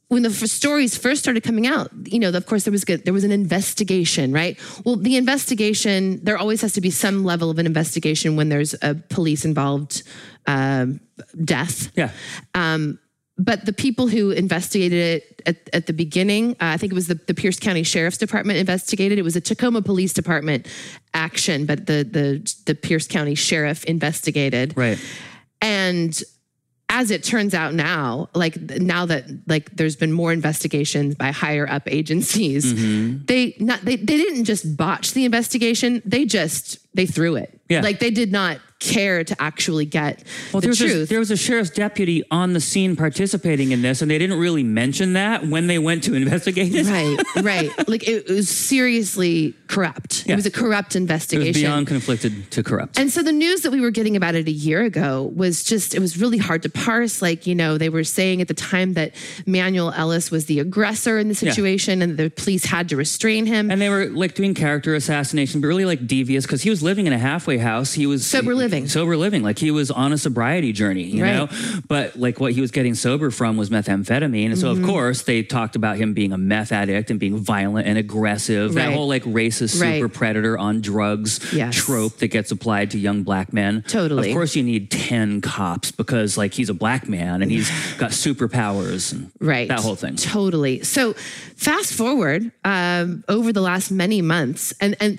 [0.08, 3.04] When the f- stories first started coming out, you know, of course there was good,
[3.04, 4.58] there was an investigation, right?
[4.84, 8.74] Well, the investigation there always has to be some level of an investigation when there's
[8.82, 10.02] a police involved
[10.46, 11.00] um,
[11.44, 11.90] death.
[11.96, 12.10] Yeah.
[13.38, 17.06] But the people who investigated it at, at the beginning, uh, I think it was
[17.06, 19.18] the, the Pierce County Sheriff's Department investigated.
[19.18, 20.66] It was a Tacoma Police Department
[21.12, 24.72] action, but the the the Pierce County Sheriff investigated.
[24.74, 24.98] Right.
[25.60, 26.18] And
[26.88, 31.68] as it turns out now, like now that like there's been more investigations by higher
[31.68, 33.24] up agencies, mm-hmm.
[33.24, 37.60] they not they, they didn't just botch the investigation, they just they threw it.
[37.68, 37.80] Yeah.
[37.82, 40.22] Like they did not care to actually get
[40.52, 41.08] Well, the there was, a, truth.
[41.08, 44.62] there was a sheriff's deputy on the scene participating in this, and they didn't really
[44.62, 46.86] mention that when they went to investigate it.
[46.86, 47.88] right, right.
[47.88, 50.15] Like it, was seriously corrupt.
[50.32, 51.46] It was a corrupt investigation.
[51.46, 52.98] It was beyond conflicted to corrupt.
[52.98, 55.94] And so the news that we were getting about it a year ago was just,
[55.94, 57.22] it was really hard to parse.
[57.22, 59.14] Like, you know, they were saying at the time that
[59.46, 63.70] Manuel Ellis was the aggressor in the situation and the police had to restrain him.
[63.70, 67.06] And they were like doing character assassination, but really like devious because he was living
[67.06, 67.92] in a halfway house.
[67.92, 68.88] He was Sober living.
[68.88, 69.42] sober living.
[69.42, 71.34] Like he was on a sobriety journey, you Right.
[71.34, 71.48] know.
[71.88, 74.82] But like what he was getting sober from was methamphetamine, and so Mm-hmm.
[74.84, 78.74] of course they talked about him being a meth addict and being violent and aggressive.
[78.74, 79.96] That whole like racist Right.
[80.00, 81.76] super predator on drugs Yes.
[81.76, 83.84] trope that gets applied to young black men.
[83.86, 84.30] Totally.
[84.30, 88.10] Of course, you need ten cops because like he's a black man and he's got
[88.10, 89.12] superpowers.
[89.12, 89.68] And Right.
[89.68, 90.16] That whole thing.
[90.16, 90.82] Totally.
[90.82, 91.12] So
[91.56, 95.18] fast forward um, over the last many months, and and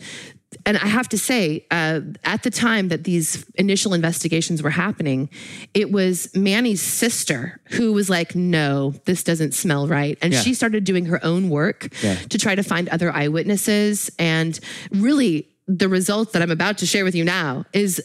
[0.67, 5.29] and I have to say, uh, at the time that these initial investigations were happening,
[5.73, 10.41] it was Manny's sister who was like, "No, this doesn't smell right," and Yeah.
[10.41, 12.15] she started doing her own work Yeah.
[12.15, 14.11] to try to find other eyewitnesses.
[14.19, 14.59] And
[14.91, 18.01] really, the results that I'm about to share with you now is,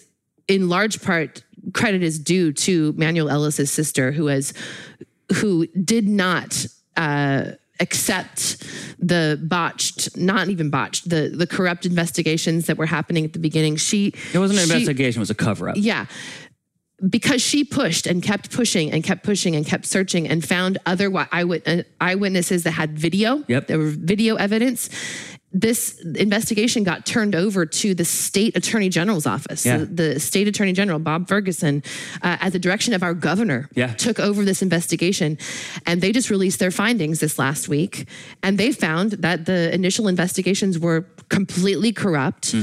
[0.46, 4.54] in large part, credit is due to Manuel Ellis's sister, who has
[5.34, 8.64] who did not uh, accept
[8.98, 13.76] the botched, not even botched, the the corrupt investigations that were happening at the beginning.
[13.76, 15.76] She It wasn't an she- investigation; it was a cover up.
[15.78, 16.06] Yeah.
[17.10, 21.06] Because she pushed and kept pushing and kept pushing and kept searching and found other
[21.06, 23.42] wi- eyewit- eyewitnesses that had video.
[23.48, 23.66] Yep.
[23.66, 24.88] There were video evidence.
[25.52, 29.66] This investigation got turned over to the state attorney general's office.
[29.66, 29.78] Yeah.
[29.78, 31.82] So the state attorney general, Bob Ferguson,
[32.22, 33.92] uh, at the direction of our governor, Yeah.
[33.94, 35.36] took over this investigation.
[35.86, 38.06] And they just released their findings this last week.
[38.42, 42.54] And they found that the initial investigations were completely corrupt,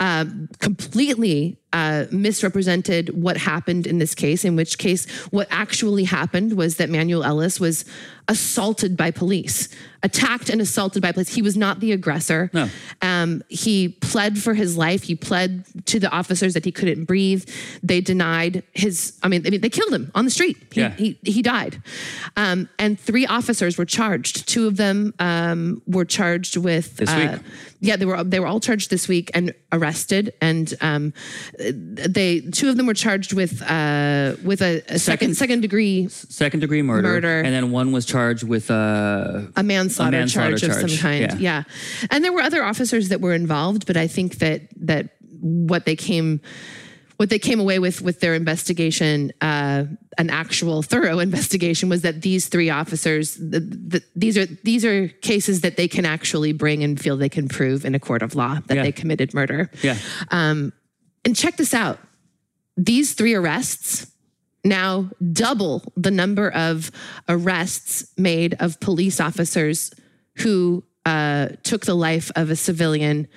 [0.00, 0.24] uh,
[0.58, 6.76] completely uh, misrepresented what happened in this case, in which case, what actually happened was
[6.76, 7.84] that Manuel Ellis was
[8.26, 9.68] assaulted by police,
[10.02, 11.34] attacked and assaulted by police.
[11.34, 12.50] He was not the aggressor.
[12.52, 12.68] No.
[13.02, 15.02] Um, he pled for his life.
[15.02, 17.48] He pled to the officers that he couldn't breathe.
[17.82, 20.56] They denied his, I mean, I mean they killed him on the street.
[20.72, 20.90] He, Yeah.
[20.90, 21.82] he, he died.
[22.36, 24.48] Um, and three officers were charged.
[24.48, 26.96] Two of them um, were charged with.
[26.96, 27.40] This uh, week?
[27.80, 31.12] Yeah, they were they were all charged this week and arrested, and um,
[31.58, 36.08] they two of them were charged with uh, with a, a second Second- second degree
[36.08, 37.40] second degree murder, Murder.
[37.40, 41.20] and then one was charged with uh, a manslaughter, A manslaughter charge, of some kind.
[41.40, 41.64] yeah.
[41.68, 42.06] Yeah.
[42.10, 45.10] and there were other officers that were involved, but I think that that
[45.40, 46.40] what they came
[47.16, 49.84] what they came away with with their investigation, uh,
[50.18, 55.08] an actual thorough investigation, was that these three officers, the, the, these are these are
[55.22, 58.34] cases that they can actually bring and feel they can prove in a court of
[58.34, 58.82] law that Yeah.
[58.82, 59.70] they committed murder.
[59.82, 59.96] yeah,
[60.30, 60.72] And
[61.34, 61.98] check this out:
[62.76, 64.10] these three arrests
[64.64, 66.90] now double the number of
[67.28, 69.92] arrests made of police officers
[70.38, 73.28] who uh, took the life of a civilian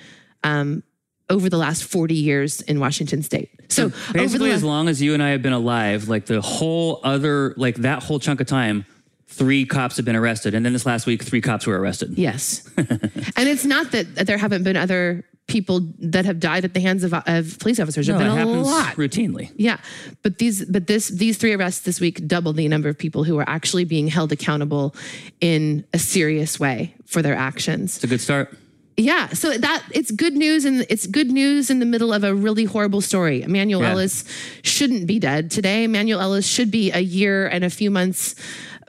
[0.44, 0.82] um,
[1.30, 3.50] over the last 40 years in Washington state.
[3.68, 6.40] So over the basically, as long as you and I have been alive, like the
[6.40, 8.84] whole other, like that whole chunk of time,
[9.26, 12.18] three cops have been arrested, and then this last week, three cops were arrested.
[12.18, 16.80] yes, and it's not that there haven't been other people that have died at the
[16.80, 18.08] hands of, of police officers.
[18.08, 18.94] No, it been a happens lot.
[18.96, 19.50] routinely.
[19.56, 19.78] Yeah,
[20.22, 23.38] but these but this these three arrests this week double the number of people who
[23.38, 24.94] are actually being held accountable
[25.40, 27.96] in a serious way for their actions.
[27.96, 28.56] It's a good start.
[28.96, 32.34] Yeah, so that it's good news and it's good news in the middle of a
[32.34, 33.42] really horrible story.
[33.42, 33.92] Emmanuel Yeah.
[33.92, 34.24] Ellis
[34.62, 35.84] shouldn't be dead today.
[35.84, 38.34] Emmanuel Ellis should be a year and a few months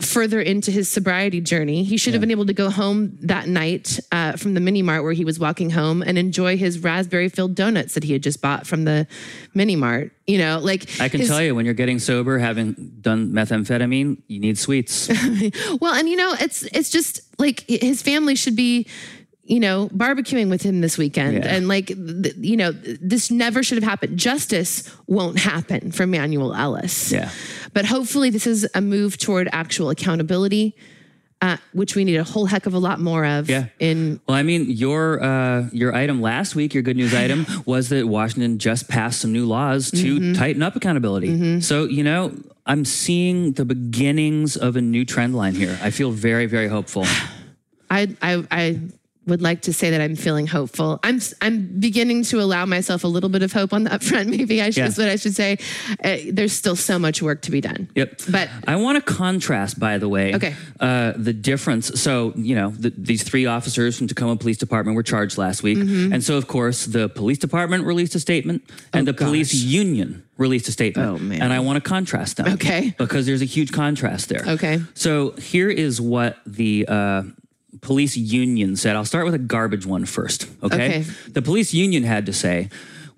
[0.01, 1.83] further into his sobriety journey.
[1.83, 5.03] He should have been able to go home that night uh, from the mini mart
[5.03, 8.41] where he was walking home and enjoy his raspberry filled donuts that he had just
[8.41, 9.07] bought from the
[9.53, 10.11] mini mart.
[10.25, 14.17] You know, like I can his- tell you, when you're getting sober, having done methamphetamine,
[14.27, 15.09] you need sweets.
[15.79, 18.87] Well, and you know, it's it's just like his family should be,
[19.45, 21.55] you know, barbecuing with him this weekend, Yeah.
[21.55, 24.17] and like, th- you know, this never should have happened.
[24.17, 27.11] Justice won't happen for Manuel Ellis.
[27.11, 27.29] Yeah.
[27.73, 30.75] but hopefully, this is a move toward actual accountability.
[31.41, 33.49] uh, which we need a whole heck of a lot more of.
[33.49, 33.65] Yeah.
[33.77, 37.89] In Well, I mean, your uh, your item last week, your good news item, was
[37.89, 40.33] that Washington just passed some new laws to Mm-hmm.
[40.39, 41.59] tighten up accountability.
[41.59, 42.31] So you know,
[42.65, 45.77] I'm seeing the beginnings of a new trend line here.
[45.83, 47.03] I feel very, very hopeful.
[47.91, 48.79] I I I
[49.25, 50.99] would like to say that I'm feeling hopeful.
[51.03, 54.29] I'm I'm beginning to allow myself a little bit of hope on that front.
[54.37, 54.87] Maybe I should, Yeah.
[54.87, 55.57] is what I should say.
[56.03, 57.89] Uh, there's still so much work to be done.
[57.95, 58.21] Yep.
[58.29, 60.55] But I want to contrast, by the way, Okay.
[60.79, 62.01] uh, the difference.
[62.01, 65.77] So, you know, the, these three officers from Tacoma Police Department were charged last week.
[65.77, 66.13] Mm-hmm.
[66.13, 70.67] And so, of course, the police department released a statement and the police union released
[70.67, 71.07] a statement.
[71.09, 71.41] Oh, man.
[71.41, 72.53] And I want to contrast them.
[72.53, 72.93] Okay.
[72.97, 74.43] Because there's a huge contrast there.
[74.47, 74.81] Okay.
[74.95, 76.85] So, here is what the.
[76.87, 77.23] Uh,
[77.83, 80.47] Police union said, I'll start with a garbage one first.
[80.63, 80.75] Okay?
[80.85, 81.05] Okay.
[81.27, 82.69] The police union had to say,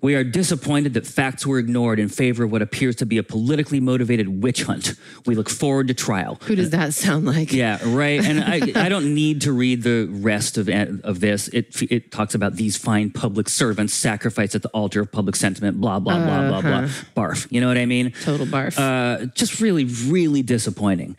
[0.02, 3.22] we are disappointed that facts were ignored in favor of what appears to be a
[3.22, 4.94] politically motivated witch hunt.
[5.24, 6.38] We look forward to trial.
[6.42, 7.52] who does that sound like?
[7.52, 8.22] Yeah, right.
[8.22, 11.48] And I, I don't need to read the rest of of this.
[11.48, 15.80] It it talks about these fine public servants sacrificed at the altar of public sentiment.
[15.80, 16.88] Blah blah blah blah blah.
[17.16, 17.46] Barf.
[17.50, 18.12] You know what I mean?
[18.22, 18.78] Total barf.
[18.78, 21.16] Uh, just really really disappointing.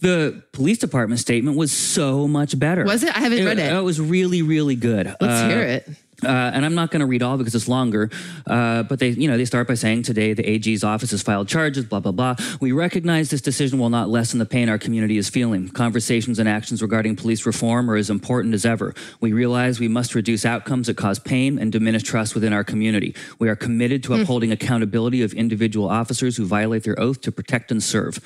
[0.00, 2.84] The police department statement was so much better.
[2.84, 3.14] Was it?
[3.16, 3.72] I haven't read it.
[3.72, 5.06] It was really really good.
[5.20, 5.88] Let's Uh, hear it.
[6.24, 8.08] uh, and I'm not going to read all because it's longer.
[8.46, 11.48] Uh, but they, you know, they start by saying today the AG's office has filed
[11.48, 11.84] charges.
[11.84, 12.36] Blah blah blah.
[12.60, 15.68] We recognize this decision will not lessen the pain our community is feeling.
[15.68, 18.94] Conversations and actions regarding police reform are as important as ever.
[19.20, 23.16] We realize we must reduce outcomes that cause pain and diminish trust within our community.
[23.40, 27.72] We are committed to upholding accountability of individual officers who violate their oath to protect
[27.72, 28.20] and serve.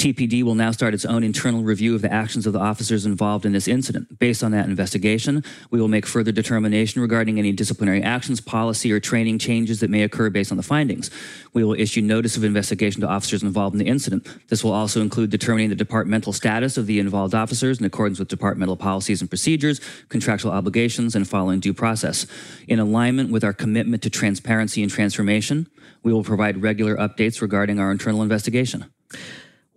[0.00, 3.44] TPD will now start its own internal review of the actions of the officers involved
[3.44, 4.18] in this incident.
[4.18, 8.98] Based on that investigation, we will make further determination regarding any disciplinary actions, policy, or
[8.98, 11.10] training changes that may occur based on the findings.
[11.52, 14.26] We will issue notice of investigation to officers involved in the incident.
[14.48, 18.28] This will also include determining the departmental status of the involved officers in accordance with
[18.28, 22.24] departmental policies and procedures, contractual obligations, and following due process.
[22.66, 25.68] In alignment with our commitment to transparency and transformation,
[26.02, 28.86] we will provide regular updates regarding our internal investigation.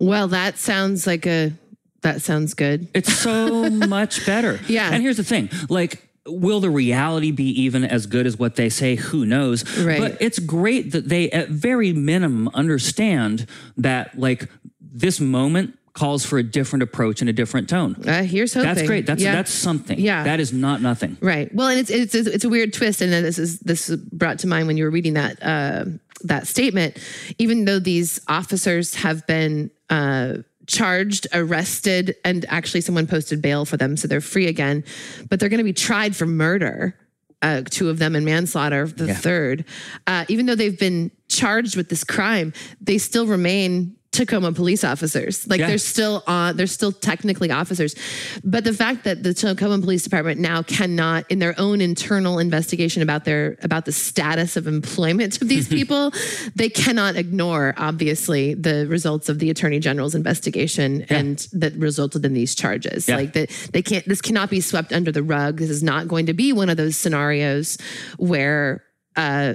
[0.07, 1.53] Well, that sounds like a.
[2.01, 2.89] That sounds good.
[2.93, 4.59] It's so much better.
[4.67, 4.89] Yeah.
[4.91, 8.67] And here's the thing like, will the reality be even as good as what they
[8.69, 8.95] say?
[8.95, 9.63] Who knows?
[9.79, 9.99] Right.
[9.99, 13.45] But it's great that they, at very minimum, understand
[13.77, 14.49] that, like,
[14.81, 17.95] this moment calls for a different approach and a different tone.
[18.05, 18.67] Uh, here's hoping.
[18.67, 19.05] That's great.
[19.05, 19.35] That's Yeah.
[19.35, 19.97] that's something.
[19.99, 20.23] Yeah.
[20.23, 21.17] That is not nothing.
[21.21, 21.53] Right.
[21.55, 24.47] Well, and it's it's it's a weird twist, and this is this is brought to
[24.47, 25.85] mind when you were reading that uh,
[26.23, 26.97] that statement.
[27.37, 33.77] Even though these officers have been uh, charged, arrested, and actually someone posted bail for
[33.77, 34.83] them, so they're free again,
[35.29, 36.95] but they're going to be tried for murder.
[37.41, 39.15] Uh, two of them and manslaughter, the Yeah.
[39.15, 39.65] third.
[40.07, 45.45] Uh, even though they've been charged with this crime, they still remain Tacoma police officers.
[45.47, 45.67] Like Yeah.
[45.67, 47.95] they're still on, they're still technically officers.
[48.43, 53.01] But the fact that the Tacoma Police Department now cannot, in their own internal investigation
[53.01, 56.11] about their about the status of employment of these people,
[56.55, 62.33] they cannot ignore obviously the results of the Attorney General's investigation and that resulted in
[62.33, 63.07] these charges.
[63.09, 63.17] Yeah.
[63.17, 65.57] Like that they can't this cannot be swept under the rug.
[65.57, 67.77] This is not going to be one of those scenarios
[68.17, 68.83] where
[69.15, 69.53] uh,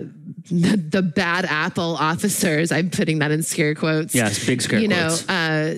[0.51, 4.15] the, the bad apple officers, I'm putting that in scare quotes.
[4.15, 5.75] Yes, big scare You know, uh,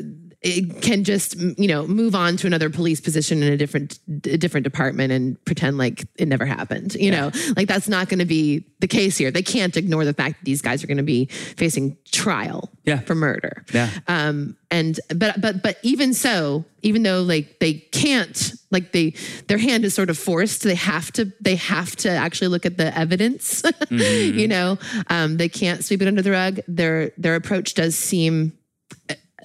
[0.80, 4.64] can just you know move on to another police position in a different a different
[4.64, 6.94] department and pretend like it never happened.
[6.94, 9.30] You know, like that's not going to be the case here.
[9.30, 13.00] They can't ignore the fact that these guys are going to be facing trial Yeah.
[13.00, 13.64] for murder.
[13.74, 13.90] Yeah.
[14.08, 19.14] Um, and but but but even so, even though like they can't, like they
[19.48, 20.62] their hand is sort of forced.
[20.62, 23.62] They have to they have to actually look at the evidence.
[23.90, 26.60] you know, um, they can't sweep it under the rug.
[26.66, 28.52] Their their approach does seem.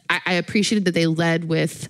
[0.10, 1.89] I, I appreciated that they led with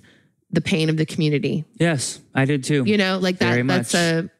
[0.50, 1.64] the pain of the community.
[1.76, 2.84] Yes, I did too.
[2.86, 3.50] You know, like that.
[3.50, 4.02] Very that's much.
[4.02, 4.30] a.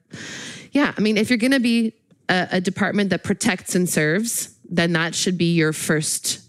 [0.73, 1.95] Yeah, I mean, if you're going to be
[2.29, 6.41] a, a department that protects and serves, then that should be your first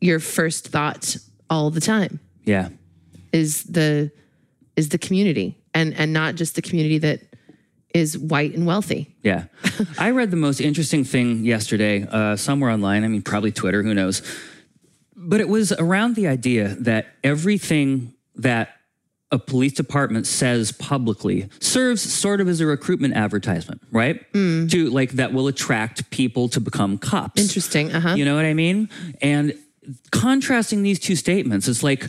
[0.00, 1.16] your first thought
[1.48, 2.70] all the time yeah.
[3.32, 4.10] is the
[4.74, 7.20] is the community and and not just the community that
[7.94, 9.14] is white and wealthy.
[9.22, 9.44] Yeah.
[9.98, 13.04] I read the most interesting thing yesterday, uh, somewhere online.
[13.04, 14.22] I mean, probably Twitter, who knows.
[15.24, 18.76] But it was around the idea that everything that
[19.30, 24.20] a police department says publicly serves sort of as a recruitment advertisement, right?
[24.32, 27.40] To like that will attract people to become cops.
[27.40, 27.92] Interesting.
[27.92, 28.14] Uh huh.
[28.14, 28.90] You know what I mean?
[29.22, 29.54] And
[30.10, 32.06] contrasting these two statements, it's like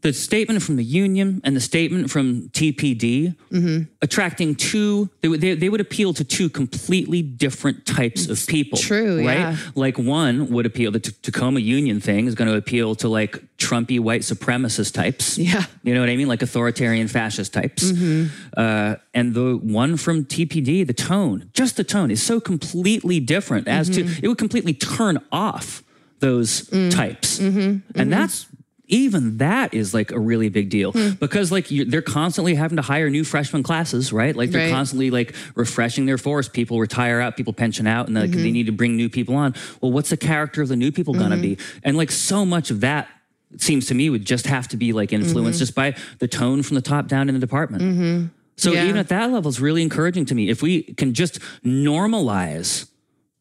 [0.00, 3.84] the statement from the union and the statement from TPD Mm-hmm.
[4.02, 8.78] attracting two, they, would- they, they would appeal to two completely different types of people.
[8.78, 9.38] true, right?
[9.38, 9.56] yeah.
[9.74, 13.42] Like one would appeal, the T- Tacoma Union thing is going to appeal to like
[13.56, 15.36] Trumpy white supremacist types.
[15.38, 15.64] Yeah.
[15.82, 16.28] You know what I mean?
[16.28, 17.90] Like authoritarian fascist types.
[17.90, 18.26] Mm-hmm.
[18.56, 23.66] Uh, and the one from TPD, the tone, just the tone is so completely different
[23.66, 24.14] as Mm-hmm.
[24.14, 25.82] to, it would completely turn off
[26.20, 26.90] those Mm.
[26.94, 27.38] types.
[27.38, 27.98] Mm-hmm.
[28.00, 28.46] And that's,
[28.90, 31.10] even that is like a really big deal Hmm.
[31.20, 34.34] because like you, they're constantly having to hire new freshman classes, right?
[34.34, 34.72] Like they're Right.
[34.72, 36.48] constantly like refreshing their force.
[36.48, 38.42] People retire out, people pension out, and like Mm-hmm.
[38.42, 39.54] they need to bring new people on.
[39.80, 41.56] Well, what's the character of the new people gonna be?
[41.56, 41.78] Mm-hmm.
[41.84, 43.08] And like so much of that
[43.52, 45.58] it seems to me would just have to be like influenced Mm-hmm.
[45.58, 48.30] just by the tone from the top down in the department.
[48.56, 48.84] So Yeah.
[48.84, 50.48] even at that level, it's really encouraging to me.
[50.50, 52.86] If we can just normalize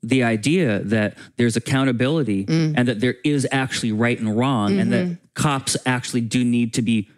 [0.04, 2.74] the idea that there's accountability Mm.
[2.78, 5.10] and that there is actually right and wrong and Mm-hmm.
[5.10, 7.10] that cops actually do need to be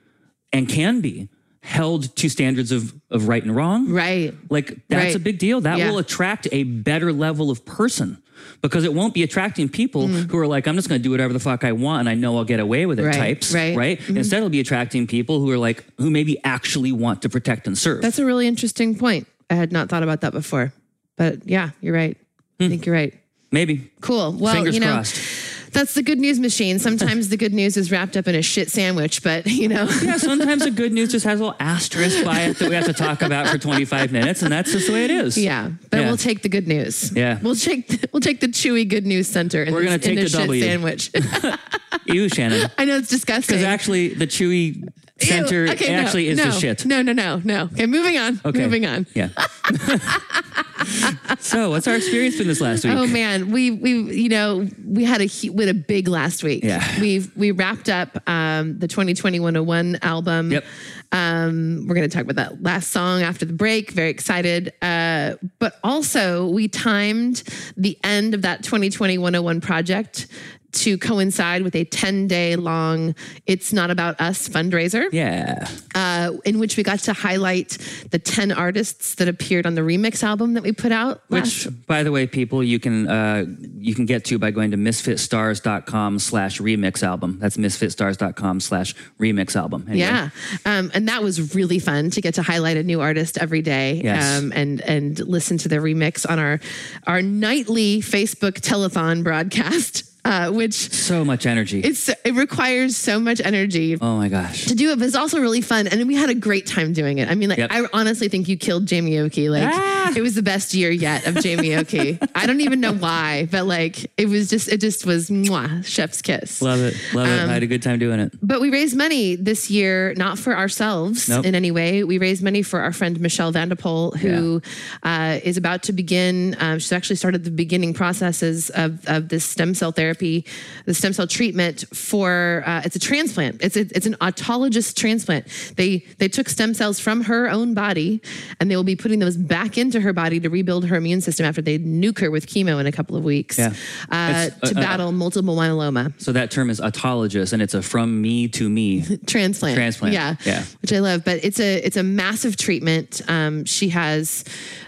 [0.53, 1.29] and can be
[1.61, 3.89] held to standards of, of right and wrong.
[3.89, 4.33] Right.
[4.49, 5.15] Like that's Right.
[5.15, 5.61] a big deal.
[5.61, 5.91] That Yeah.
[5.91, 8.17] will attract a better level of person
[8.61, 11.33] because it won't be attracting people who are like, I'm just going to do whatever
[11.33, 13.07] the fuck I want and I know I'll get away with it Mm.
[13.07, 13.53] Right, types.
[13.53, 13.69] right.
[13.71, 13.77] Mm-hmm.
[13.77, 13.99] Right.
[14.09, 17.77] Instead, it'll be attracting people who are like, who maybe actually want to protect and
[17.77, 18.01] serve.
[18.01, 19.27] That's a really interesting point.
[19.49, 20.71] I had not thought about that before.
[21.17, 22.15] But yeah, you're right.
[22.59, 23.13] I think you're right.
[23.51, 23.89] maybe.
[24.01, 24.33] Cool.
[24.33, 25.71] Well, Fingers you know, crossed.
[25.71, 26.77] that's the good news machine.
[26.79, 29.87] Sometimes the good news is wrapped up in a shit sandwich, but you know.
[30.01, 32.85] Yeah, sometimes the good news just has a little asterisk by it that we have
[32.85, 35.37] to talk about for 25 minutes, and that's just the way it is.
[35.37, 36.07] Yeah, but Yeah.
[36.07, 37.11] we'll take the good news.
[37.15, 37.39] Yeah.
[37.41, 39.65] we'll take we'll take the chewy good news center.
[39.71, 40.63] We're gonna in take this the shit W.
[40.63, 41.11] sandwich.
[42.05, 42.69] You, Shannon.
[42.77, 43.55] I know it's disgusting.
[43.57, 44.87] Because actually, the chewy
[45.21, 45.27] Ew.
[45.27, 46.85] center Okay, no, actually is no, the shit.
[46.85, 47.63] No, no, no, no.
[47.73, 48.39] Okay, moving on.
[48.43, 48.59] Okay.
[48.59, 49.05] Moving on.
[49.13, 49.29] Yeah.
[51.39, 52.93] so, what's our experience been this last week?
[52.93, 56.63] Oh man, we we you know we had a we had a big last week.
[56.63, 56.83] Yeah.
[56.99, 60.51] we we wrapped up um, the 2020 101 album.
[60.51, 60.65] Yep.
[61.11, 63.91] Um, we're going to talk about that last song after the break.
[63.91, 64.73] Very excited.
[64.81, 67.43] Uh, but also, we timed
[67.75, 70.27] the end of that 2020 101 project
[70.71, 73.15] to coincide with a 10 day long
[73.47, 75.67] It's Not About Us fundraiser Yeah.
[75.95, 77.77] uh, in which we got to highlight
[78.11, 81.85] the 10 artists that appeared on the remix album that we put out last Which,
[81.87, 83.45] by the way, people, you can uh,
[83.77, 87.37] you can get to by going to misfitstars.com slash remix album.
[87.39, 89.85] That's misfitstars.com slash remix album.
[89.87, 89.99] Anyway.
[90.05, 90.29] Yeah,
[90.65, 94.01] um, and that was really fun to get to highlight a new artist every day,
[94.03, 94.39] Yes.
[94.39, 96.59] um, and and listen to the remix on our
[97.07, 101.79] our nightly Facebook telethon broadcast, uh, which So much energy.
[101.81, 103.97] it's it requires so much energy.
[103.99, 104.65] oh my gosh.
[104.65, 107.17] To do it, but it's also really fun, and we had a great time doing
[107.19, 107.29] it.
[107.29, 107.71] I mean, like Yep.
[107.71, 109.49] I honestly think you killed Jamie Oki.
[109.49, 110.13] Like Ah!
[110.15, 112.17] it was the best year yet of Jamie Oki.
[112.35, 116.21] I don't even know why, but like it was just it just was mwah, chef's
[116.21, 116.61] kiss.
[116.61, 116.95] Love it.
[117.13, 117.39] Love it.
[117.39, 118.33] Um, I had a good time doing it.
[118.41, 121.45] But we raised money this year, not for ourselves Nope.
[121.45, 122.03] in any way.
[122.03, 124.61] We raised money for our friend Michelle Vanderpool, who
[125.03, 126.55] uh, is about to begin.
[126.59, 131.13] Um, she's actually started the beginning processes of, of this stem cell therapy, the stem
[131.13, 132.63] cell treatment for.
[132.65, 133.61] Uh, it's a transplant.
[133.61, 135.47] It's a, it's an autologous transplant.
[135.75, 138.21] They they took stem cells from her own body,
[138.59, 141.45] and they will be putting those back into her body to rebuild her immune system
[141.45, 143.73] after they nuke her with chemo in a couple of weeks Yeah.
[144.11, 147.81] uh, to uh, uh, battle multiple myeloma So that term is autologous, and it's a
[147.81, 149.03] from me to me.
[149.27, 149.75] transplant.
[149.75, 150.35] Transplant, Yeah.
[150.45, 150.63] yeah.
[150.81, 151.23] Which I love.
[151.23, 153.21] But it's a it's a massive treatment.
[153.27, 154.43] Um, she has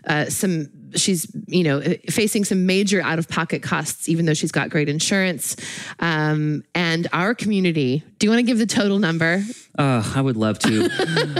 [0.07, 4.51] uh, some she's you know facing some major out of pocket costs even though she's
[4.51, 5.55] got great insurance
[5.99, 9.43] um, and our community do you want to give the total number
[9.77, 10.89] Uh, I would love to.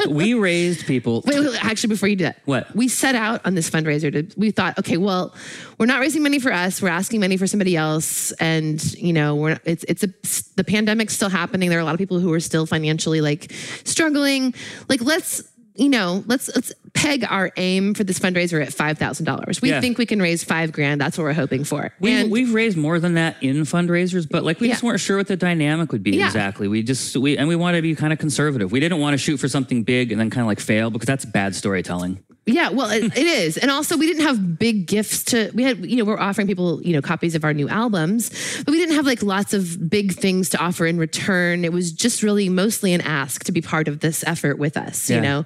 [0.10, 1.22] we raised people.
[1.26, 2.74] Wait, wait, actually, before you do that, What?
[2.74, 5.36] we set out on this fundraiser to, we thought, okay, well,
[5.78, 6.82] we're not raising money for us.
[6.82, 10.10] We're asking money for somebody else, and you know, we're it's it's a
[10.56, 11.70] the pandemic's still happening.
[11.70, 13.52] There are a lot of people who are still financially like
[13.84, 14.54] struggling.
[14.88, 15.44] Like, let's
[15.76, 19.62] you know, let's let's peg our aim for this fundraiser at five thousand dollars.
[19.62, 19.82] We Yeah.
[19.82, 21.00] think we can raise five grand.
[21.02, 21.92] That's what we're hoping for.
[22.00, 25.18] We, and we've raised more than that in fundraisers, but like we just weren't sure
[25.18, 26.28] what the dynamic would be Yeah.
[26.28, 26.68] exactly.
[26.68, 28.72] We just we and we want to be kind of conservative.
[28.72, 31.08] We didn't want to shoot for something big and then kind of like fail because
[31.08, 32.20] that's bad storytelling.
[32.48, 35.52] Yeah, well, it, it is, and also we didn't have big gifts to.
[35.54, 38.30] We had, you know, we're offering people, you know, copies of our new albums,
[38.66, 41.64] but we didn't have like lots of big things to offer in return.
[41.64, 45.08] It was just really mostly an ask to be part of this effort with us,
[45.08, 45.46] you know.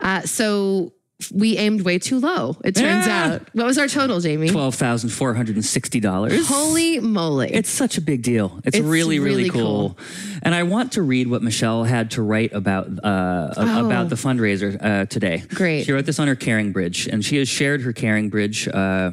[0.00, 0.94] Uh, so
[1.32, 2.56] we aimed way too low.
[2.64, 3.24] It turns Yeah.
[3.34, 3.48] out.
[3.54, 4.48] What was our total, Jamie?
[4.48, 6.46] Twelve thousand four hundred and sixty dollars.
[6.48, 7.52] Holy moly!
[7.52, 8.60] It's such a big deal.
[8.64, 9.98] It's, It's really, really, really cool.
[10.42, 14.76] And I want to read what Michelle had to write about uh, about the fundraiser
[14.82, 15.42] uh, today.
[15.44, 15.54] Oh.
[15.54, 15.84] Great.
[15.86, 19.10] She wrote this on her Caring Bridge, and she has shared her Caring Bridge uh,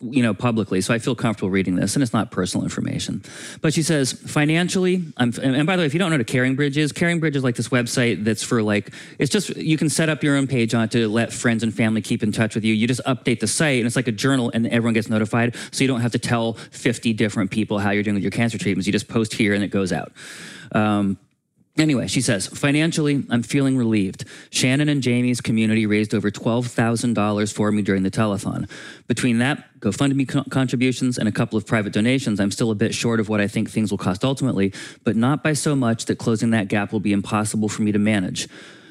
[0.00, 3.22] you know, publicly, so I feel comfortable reading this, and it's not personal information.
[3.60, 6.24] But she says, financially, I'm, and by the way, if you don't know what a
[6.24, 9.76] Caring Bridge is, Caring Bridge is like this website that's for like, it's just, you
[9.76, 12.32] can set up your own page on it to let friends and family keep in
[12.32, 12.74] touch with you.
[12.74, 15.82] You just update the site, and it's like a journal, and everyone gets notified, so
[15.82, 18.86] you don't have to tell 50 different people how you're doing with your cancer treatments.
[18.86, 20.12] You just post here, and it goes out.
[20.72, 21.18] Um,
[21.78, 24.24] Anyway, she says, financially, I'm feeling relieved.
[24.50, 28.68] Shannon and Jamie's community raised over $12,000 for me during the telethon.
[29.06, 32.94] Between that, GoFundMe co- contributions, and a couple of private donations, I'm still a bit
[32.94, 34.74] short of what I think things will cost ultimately,
[35.04, 37.98] but not by so much that closing that gap will be impossible for me to
[37.98, 38.48] manage.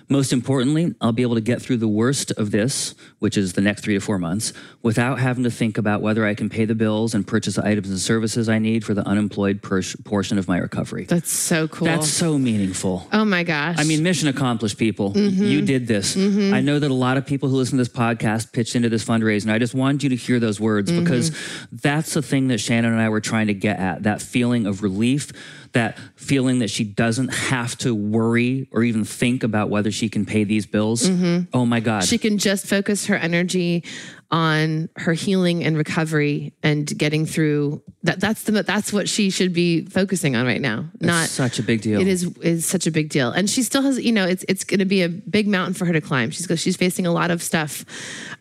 [0.10, 3.62] Most importantly, I'll be able to get through the worst of this, which is the
[3.62, 6.76] next three to four months, without having to think about whether I can pay the
[6.76, 10.60] bills and purchase the items and services I need for the unemployed portion of my
[10.60, 11.05] recovery.
[11.05, 11.88] That's so cool.
[11.88, 13.08] That's so meaningful.
[13.12, 13.76] oh my gosh.
[13.80, 15.12] I mean, mission accomplished, people.
[15.12, 15.43] Mm-hmm.
[15.43, 16.16] You did this.
[16.16, 16.53] Mm-hmm.
[16.53, 19.03] I know that a lot of people who listen to this podcast pitched into this
[19.03, 19.51] fundraising.
[19.51, 21.03] I just wanted you to hear those words mm-hmm.
[21.03, 21.36] because
[21.72, 24.84] that's the thing that Shannon and I were trying to get at that feeling of
[24.84, 25.32] relief,
[25.74, 30.26] that feeling that she doesn't have to worry or even think about whether she can
[30.26, 31.09] pay these bills.
[31.09, 31.45] Mm-hmm.
[31.53, 32.03] Oh my God.
[32.03, 33.84] she can just focus her energy
[34.30, 39.53] on her healing and recovery and getting through that that's the that's what she should
[39.53, 42.01] be focusing on right now not such a big deal.
[42.01, 44.65] it is is such a big deal and she still has you know it's it's
[44.65, 47.32] going to be a big mountain for her to climb she's she's facing a lot
[47.32, 47.86] of stuff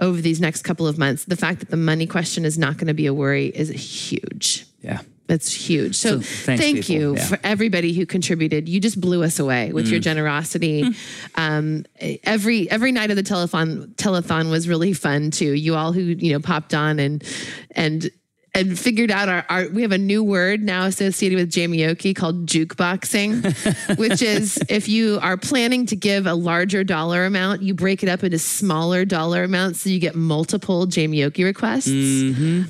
[0.00, 2.88] over these next couple of months the fact that the money question is not going
[2.88, 5.00] to be a worry is huge yeah.
[5.28, 5.96] That's huge.
[5.96, 6.94] So, So thanks, thank people.
[6.94, 7.26] you Yeah.
[7.26, 8.68] for everybody who contributed.
[8.68, 9.90] You just blew us away with Mm.
[9.90, 10.82] your generosity.
[10.82, 10.90] Hmm.
[11.34, 11.84] Um,
[12.24, 15.52] every every night of the telethon telethon was really fun too.
[15.52, 17.24] You all who you know popped on and
[17.72, 18.08] and
[18.56, 22.14] and figured out our, our we have a new word now associated with Jamie Oki
[22.14, 27.74] called jukeboxing, which is if you are planning to give a larger dollar amount, you
[27.74, 31.86] break it up into smaller dollar amounts so you get multiple Jamie Oki requests.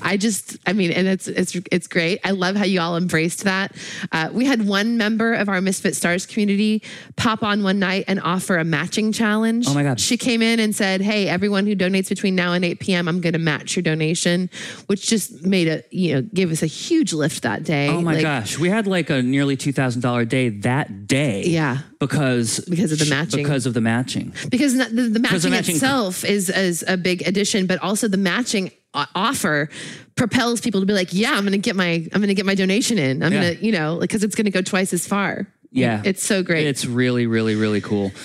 [0.03, 2.18] I just, I mean, and it's it's it's great.
[2.24, 3.74] I love how you all embraced that.
[4.11, 6.82] Uh, we had one member of our Misfit Stars community
[7.14, 9.66] pop on one night and offer a matching challenge.
[9.68, 10.01] Oh my God.
[10.01, 13.20] She came in and said, "Hey, everyone who donates between now and 8 p.m., I'm
[13.20, 14.51] going to match your donation,"
[14.87, 17.89] which just made a you know gave us a huge lift that day.
[17.89, 21.45] Oh my Like, gosh, we had like a nearly two thousand dollar day that day.
[21.47, 21.79] Yeah.
[22.01, 23.43] because Because of the matching.
[23.43, 24.33] Because of the matching.
[24.51, 28.16] because the, the, the matching, matching- itself is is a big addition, but also the
[28.18, 28.70] matching
[29.14, 29.68] offer
[30.14, 32.55] propels people to be like, yeah, I'm going to get my I'm to get my
[32.55, 33.22] donation in.
[33.22, 33.41] I'm Yeah.
[33.43, 35.47] going to you know because it's going to go twice as far.
[35.72, 36.66] Yeah, it's so great.
[36.66, 38.12] It's really, really, really cool.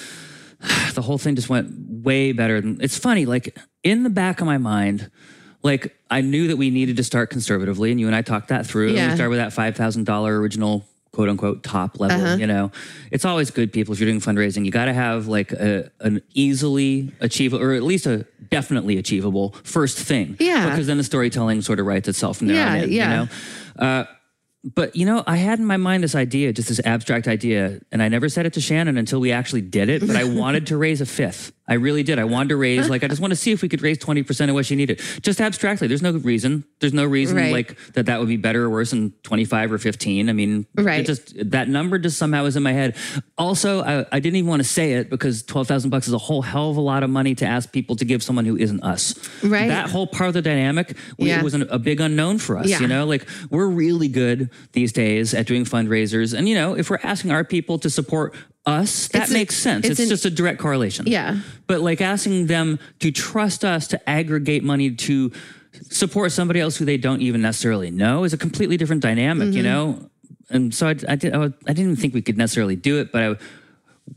[0.93, 1.70] The whole thing just went
[2.04, 2.80] way better than.
[2.82, 5.10] It's funny, like in the back of my mind.
[5.64, 8.66] Like I knew that we needed to start conservatively, and you and I talked that
[8.66, 8.91] through.
[8.93, 9.09] Yeah.
[9.09, 12.26] We started with that five thousand dollar original quote unquote top level.
[12.26, 12.38] Uh-huh.
[12.38, 12.72] You know,
[13.12, 13.93] it's always good, people.
[13.93, 17.84] If you're doing fundraising, you got to have like a, an easily achievable, or at
[17.84, 20.36] least a definitely achievable first thing.
[20.39, 20.70] Yeah.
[20.70, 22.91] because then the storytelling sort of writes itself from there Yeah, on in.
[22.91, 23.12] yeah.
[23.22, 23.26] You
[23.78, 23.86] know.
[23.86, 24.05] Uh,
[24.64, 28.01] but you know, I had in my mind this idea, just this abstract idea, and
[28.01, 30.05] I never said it to Shannon until we actually did it.
[30.05, 31.51] But I wanted to raise a fifth.
[31.72, 32.20] I really did.
[32.20, 34.24] I wanted to raise, like, I just want to see if we could raise twenty
[34.24, 35.88] percent of what she needed, just abstractly.
[35.88, 36.66] There's no reason.
[36.82, 37.54] There's no reason Right.
[37.54, 40.30] like that that would be better or worse than twenty five or fifteen.
[40.30, 41.00] I mean, Right.
[41.00, 42.98] It just that number just somehow was in my head.
[43.38, 46.18] Also, I, I didn't even want to say it because twelve thousand bucks is a
[46.18, 48.84] whole hell of a lot of money to ask people to give someone who isn't
[48.84, 49.16] us.
[49.42, 49.70] Right.
[49.70, 51.42] That whole part of the dynamic we, Yeah.
[51.42, 52.68] was an, a big unknown for us.
[52.68, 52.82] Yeah.
[52.82, 56.90] You know, like we're really good these days at doing fundraisers, and you know, if
[56.90, 59.86] we're asking our people to support us, that It's a- makes sense.
[59.86, 61.05] it's It's, an- just a direct correlation.
[61.07, 61.39] Yeah.
[61.68, 65.32] But like asking them to trust us to aggregate money to
[65.89, 69.47] support somebody else who they don't even necessarily know is a completely different dynamic.
[69.49, 69.57] Mm-hmm.
[69.57, 70.09] You know,
[70.49, 73.12] and so I, I did, I, I didn't even think we could necessarily do it,
[73.12, 73.36] but I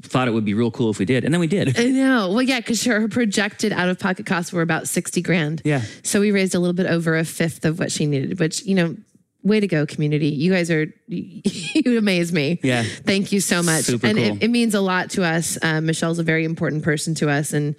[0.02, 1.78] thought it would be real cool if we did, and then we did.
[1.78, 2.30] I know.
[2.30, 5.62] Well, yeah, because her projected out of pocket costs were about 60 grand.
[5.64, 5.82] Yeah.
[6.02, 8.74] So we raised a little bit over a fifth of what she needed, which, you
[8.74, 8.96] know,
[9.44, 10.28] way to go, community.
[10.28, 12.58] You guys are, you amaze me.
[12.62, 12.82] Yeah.
[12.82, 13.84] Thank you so much.
[13.84, 14.26] Super and cool.
[14.36, 15.58] it, it means a lot to us.
[15.62, 17.52] Um, Michelle's a very important person to us.
[17.52, 17.76] And,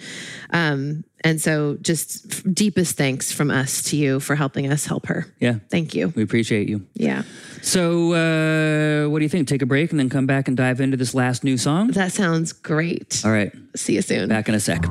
[0.51, 5.25] um, and so just deepest thanks from us to you for helping us help her.
[5.39, 6.13] Yeah, Thank you.
[6.15, 6.85] we appreciate you.
[6.93, 7.23] Yeah.
[7.63, 9.47] So, uh, what do you think?
[9.47, 11.87] Take a break and then come back and dive into this last new song.
[11.87, 13.23] That sounds great.
[13.25, 14.29] All right, See you soon.
[14.29, 14.85] back in a sec.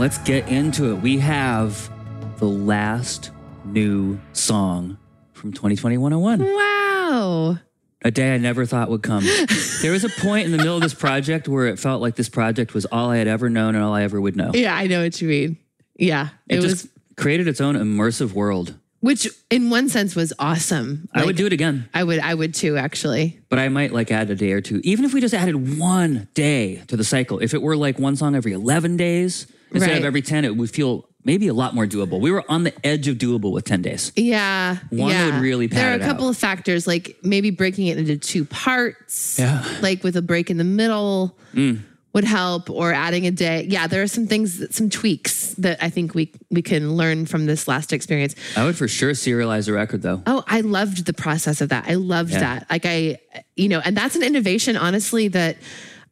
[0.00, 0.94] Let's get into it.
[0.94, 1.90] We have
[2.38, 3.32] the last
[3.66, 4.96] new song
[5.34, 6.40] from 2020 101.
[6.42, 7.58] Wow.
[8.00, 9.22] A day I never thought would come.
[9.82, 12.30] there was a point in the middle of this project where it felt like this
[12.30, 14.52] project was all I had ever known and all I ever would know.
[14.54, 15.58] Yeah, I know what you mean.
[15.96, 16.30] Yeah.
[16.48, 18.74] It, It, just was, created its own immersive world.
[19.00, 21.10] which in one sense was awesome.
[21.12, 23.38] I would do it again, I would, I would too, actually.
[23.50, 24.80] but I might like add a day or two.
[24.82, 28.16] Even if we just added one day to the cycle, if it were like one
[28.16, 29.98] song every 11 days instead Right.
[29.98, 32.18] of every 10, it would feel maybe a lot more doable.
[32.20, 34.10] We were on the edge of doable with 10 days.
[34.16, 34.78] Yeah.
[34.90, 35.26] One yeah.
[35.26, 36.30] would really There are a couple out.
[36.30, 39.38] of factors, like maybe breaking it into two parts.
[39.38, 39.62] Yeah.
[39.82, 41.80] Like with a break in the middle Mm.
[42.14, 43.66] would help, or adding a day.
[43.68, 47.44] Yeah, there are some things, some tweaks that I think we we can learn from
[47.46, 48.34] this last experience.
[48.56, 50.22] I would for sure serialize the record though.
[50.26, 51.84] Oh, I loved the process of that.
[51.86, 52.40] I loved Yeah.
[52.40, 52.66] that.
[52.70, 53.18] Like I,
[53.56, 55.58] you know, and that's an innovation, honestly, that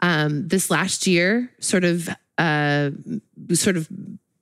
[0.03, 2.91] um, this last year sort of, uh,
[3.53, 3.89] sort of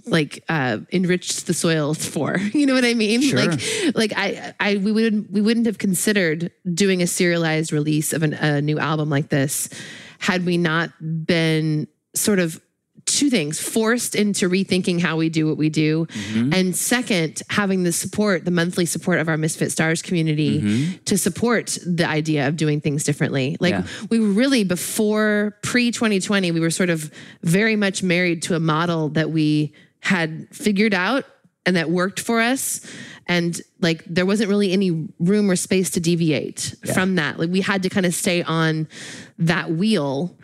[0.07, 2.38] like uh, enriched the soil for.
[2.38, 3.22] You know what I mean?
[3.22, 3.38] Sure.
[3.38, 3.61] Like,
[3.94, 8.34] like I, I, we wouldn't, we wouldn't have considered doing a serialized release of an,
[8.34, 9.68] a new album like this
[10.18, 10.90] had we not
[11.26, 12.61] been sort of
[13.07, 13.61] two things.
[13.61, 16.07] Forced into rethinking how we do what we do.
[16.07, 16.52] Mm-hmm.
[16.52, 21.04] And second having the support the monthly support of our misfit stars community mm-hmm.
[21.04, 23.57] to support the idea of doing things differently.
[23.61, 23.86] Like Yeah.
[24.11, 27.11] we were really before pre 2020 we were sort of
[27.42, 31.24] very much married to a model that we had figured out
[31.64, 32.80] and that worked for us.
[33.26, 37.38] And like there wasn't really any room or space to deviate from that.
[37.38, 38.86] Like we had to kind of stay on
[39.38, 40.36] that wheel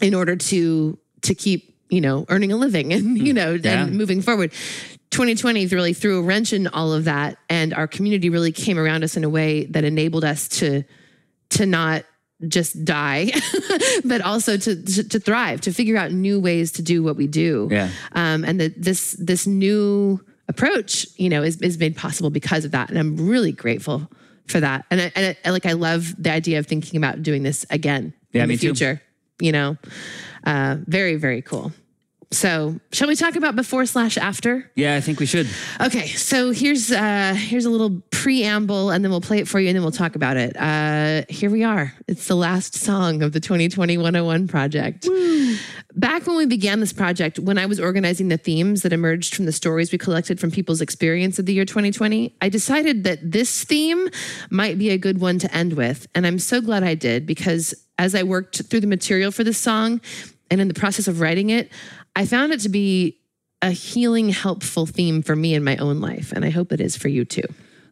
[0.00, 3.84] in order to to keep you know earning a living and you know Yeah.
[3.84, 4.52] and moving forward
[5.10, 9.02] 2020 really threw a wrench in all of that and our community really came around
[9.04, 10.84] us in a way that enabled us to
[11.50, 12.04] to not
[12.46, 13.30] just die
[14.04, 17.26] but also to, to to thrive to figure out new ways to do what we
[17.26, 17.88] do Yeah.
[18.12, 22.70] um, and that this this new approach you know is, is made possible because of
[22.72, 24.08] that and i'm really grateful
[24.46, 27.42] for that and I, and I, like i love the idea of thinking about doing
[27.42, 28.98] this again Yeah, in the me too.
[29.40, 29.76] You know
[30.44, 31.72] uh, very very cool
[32.30, 35.48] so shall we talk about before slash after Yeah, I think we should.
[35.80, 39.68] Okay, so here's uh here's a little preamble and then we'll play it for you
[39.68, 40.54] and then we'll talk about it.
[40.56, 41.94] Uh here we are.
[42.06, 45.08] It's the last song of the 2020 101 project.
[45.94, 49.46] Back when we began this project, when I was organizing the themes that emerged from
[49.46, 53.64] the stories we collected from people's experience of the year 2020, I decided that this
[53.64, 54.06] theme
[54.50, 56.06] might be a good one to end with.
[56.14, 59.58] And I'm so glad I did because as I worked through the material for this
[59.58, 60.00] song
[60.50, 61.70] and in the process of writing it,
[62.16, 63.18] I found it to be
[63.60, 66.32] a healing, helpful theme for me in my own life.
[66.32, 67.42] And I hope it is for you too.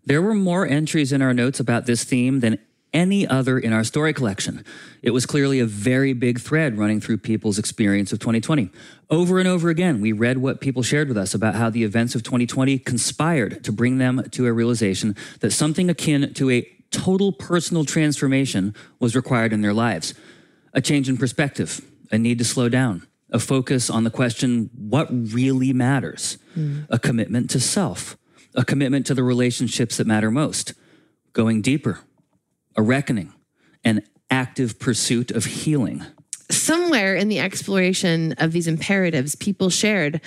[0.04, 2.58] There were more entries in our notes about this theme than
[2.92, 4.64] any other in our story collection.
[5.02, 8.70] It was clearly a very big thread running through people's experience of 2020.
[9.10, 12.14] Over and over again, we read what people shared with us about how the events
[12.14, 17.32] of 2020 conspired to bring them to a realization that something akin to a total
[17.32, 20.14] personal transformation was required in their lives.
[20.72, 21.80] A change in perspective,
[22.10, 26.86] a need to slow down, a focus on the question, what really matters, mm.
[26.90, 28.16] a commitment to self,
[28.54, 30.74] a commitment to the relationships that matter most,
[31.32, 32.00] going deeper,
[32.76, 33.32] a reckoning,
[33.84, 36.04] an active pursuit of healing.
[36.50, 40.20] Somewhere in the exploration of these imperatives, people shared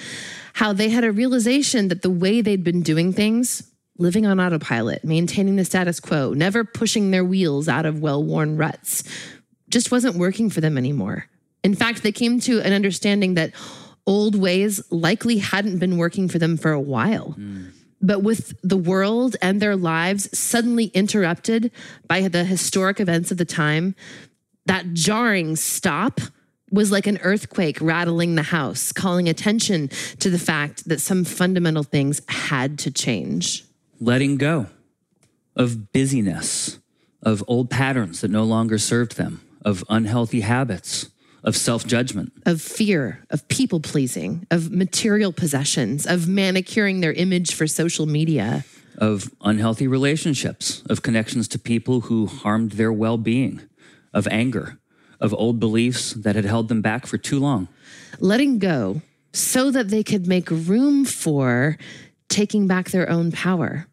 [0.53, 3.68] how they had a realization that the way they'd been doing things,
[3.99, 8.57] living on autopilot, maintaining the status quo, never pushing their wheels out of well worn
[8.57, 9.03] ruts,
[9.69, 11.25] just wasn't working for them anymore.
[11.63, 13.53] In fact, they came to an understanding that
[14.07, 17.35] old ways likely hadn't been working for them for a while.
[17.37, 17.71] Mm.
[18.01, 21.71] But with the world and their lives suddenly interrupted
[22.07, 23.93] by the historic events of the time,
[24.65, 26.21] that jarring stop
[26.71, 29.89] was like an earthquake rattling the house, calling attention
[30.19, 33.65] to the fact that some fundamental things had to change.
[33.99, 34.67] Letting go
[35.55, 36.79] of busyness,
[37.21, 41.09] of old patterns that no longer served them, of unhealthy habits,
[41.43, 42.31] of self judgment.
[42.45, 48.65] of fear, of people pleasing, of material possessions, of manicuring their image for social media.
[48.97, 53.61] Of unhealthy relationships, of connections to people who harmed their well being,
[54.13, 54.79] of anger,
[55.21, 57.69] of old beliefs that had held them back for too long.
[58.19, 61.77] Letting go so that they could make room for
[62.29, 63.87] taking back their own power,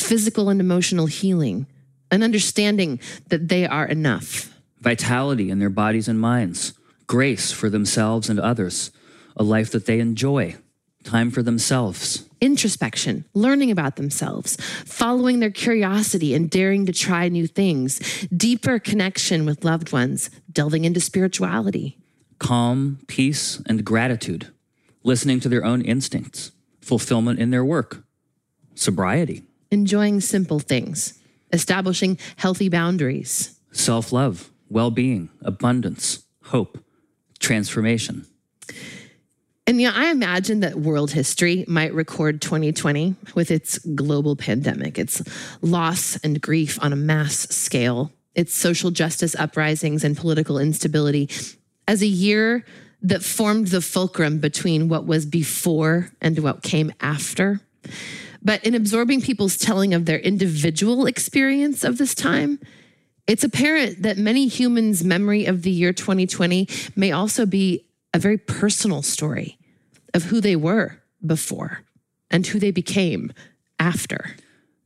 [0.00, 1.66] physical and emotional healing,
[2.10, 4.54] an understanding that they are enough.
[4.80, 6.72] Vitality in their bodies and minds,
[7.06, 8.90] grace for themselves and others,
[9.36, 10.56] a life that they enjoy,
[11.04, 12.28] time for themselves.
[12.40, 19.44] Introspection, learning about themselves, following their curiosity and daring to try new things, deeper connection
[19.44, 21.98] with loved ones, delving into spirituality.
[22.38, 24.46] calm, peace, and gratitude,
[25.02, 28.04] listening to their own instincts, fulfillment in their work,
[28.76, 31.18] sobriety, enjoying simple things,
[31.52, 36.78] establishing healthy boundaries, self love, well being, abundance, hope,
[37.38, 38.26] transformation.
[39.66, 45.22] And yeah, I imagine that world history might record 2020 with its global pandemic, its
[45.60, 51.28] loss and grief on a mass scale, its social justice uprisings and political instability
[51.86, 52.64] as a year
[53.02, 57.60] that formed the fulcrum between what was before and what came after.
[58.42, 62.60] But in absorbing people's telling of their individual experience of this time,
[63.26, 68.38] it's apparent that many humans' memory of the year 2020 may also be a very
[68.38, 69.58] personal story
[70.14, 71.84] of who they were before
[72.30, 73.32] and who they became
[73.78, 74.36] after.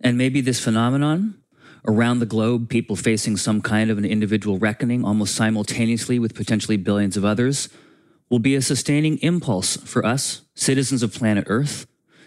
[0.00, 1.38] And maybe this phenomenon
[1.86, 6.76] around the globe, people facing some kind of an individual reckoning almost simultaneously with potentially
[6.76, 7.68] billions of others,
[8.28, 11.86] will be a sustaining impulse for us, citizens of planet Earth,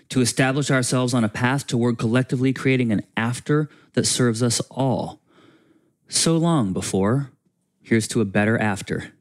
[0.10, 5.20] to establish ourselves on a path toward collectively creating an after that serves us all.
[6.08, 7.32] So long before,
[7.82, 9.12] here's to a better after.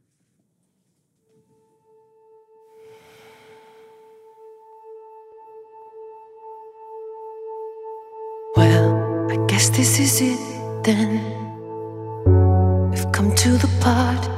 [8.57, 11.18] Well, I guess this is it then.
[12.91, 14.28] We've come to the part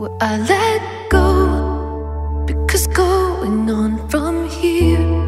[0.00, 2.44] where I let go.
[2.46, 5.19] Because going on from here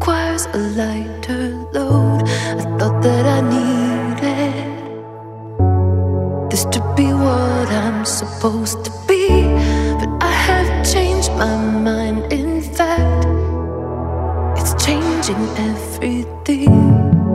[0.00, 2.22] requires a lighter load.
[2.24, 4.64] I thought that I needed
[6.50, 9.28] this to be what I'm supposed to be.
[10.00, 11.54] But I have changed my
[11.88, 13.26] mind, in fact,
[14.58, 17.29] it's changing everything.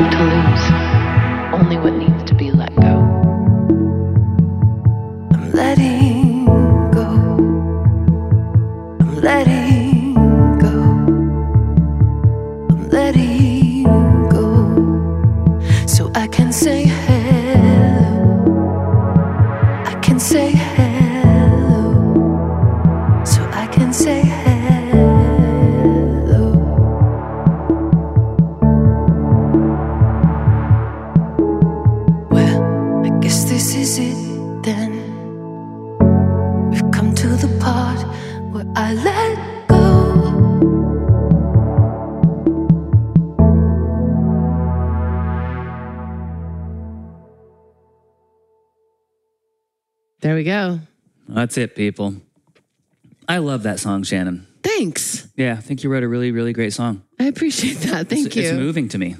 [0.00, 0.49] What
[51.40, 52.16] That's it, people.
[53.26, 54.46] I love that song, Shannon.
[54.62, 55.26] Thanks.
[55.36, 57.02] Yeah, I think you wrote a really, really great song.
[57.18, 58.10] I appreciate that.
[58.10, 58.42] Thank it's, you.
[58.42, 59.16] It's moving to me.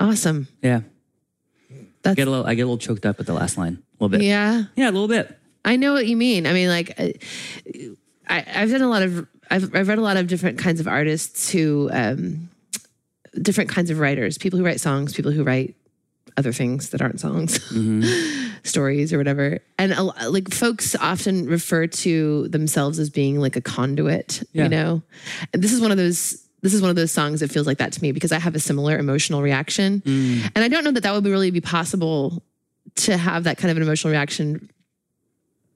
[0.00, 0.48] Awesome.
[0.60, 0.80] Yeah.
[2.02, 3.74] That's I get a little I get a little choked up at the last line.
[3.74, 4.26] A little bit.
[4.26, 4.64] yeah.
[4.74, 5.38] Yeah, a little bit.
[5.64, 6.48] I know what you mean.
[6.48, 7.14] I mean, like, I,
[8.28, 10.88] I- I've done a lot of, I've, I've read a lot of different kinds of
[10.88, 12.50] artists who, um,
[13.40, 15.76] different kinds of writers, people who write songs, people who write
[16.40, 18.56] other things that aren't songs, mm-hmm.
[18.64, 19.60] stories or whatever.
[19.78, 24.64] And a, like folks often refer to themselves as being like a conduit, Yeah.
[24.64, 25.02] you know?
[25.52, 26.46] And this is one of those.
[26.62, 28.54] This is one of those songs that feels like that to me because I have
[28.54, 30.42] a similar emotional reaction, mm.
[30.54, 32.42] and I don't know that that would really be possible
[32.96, 34.68] to have that kind of an emotional reaction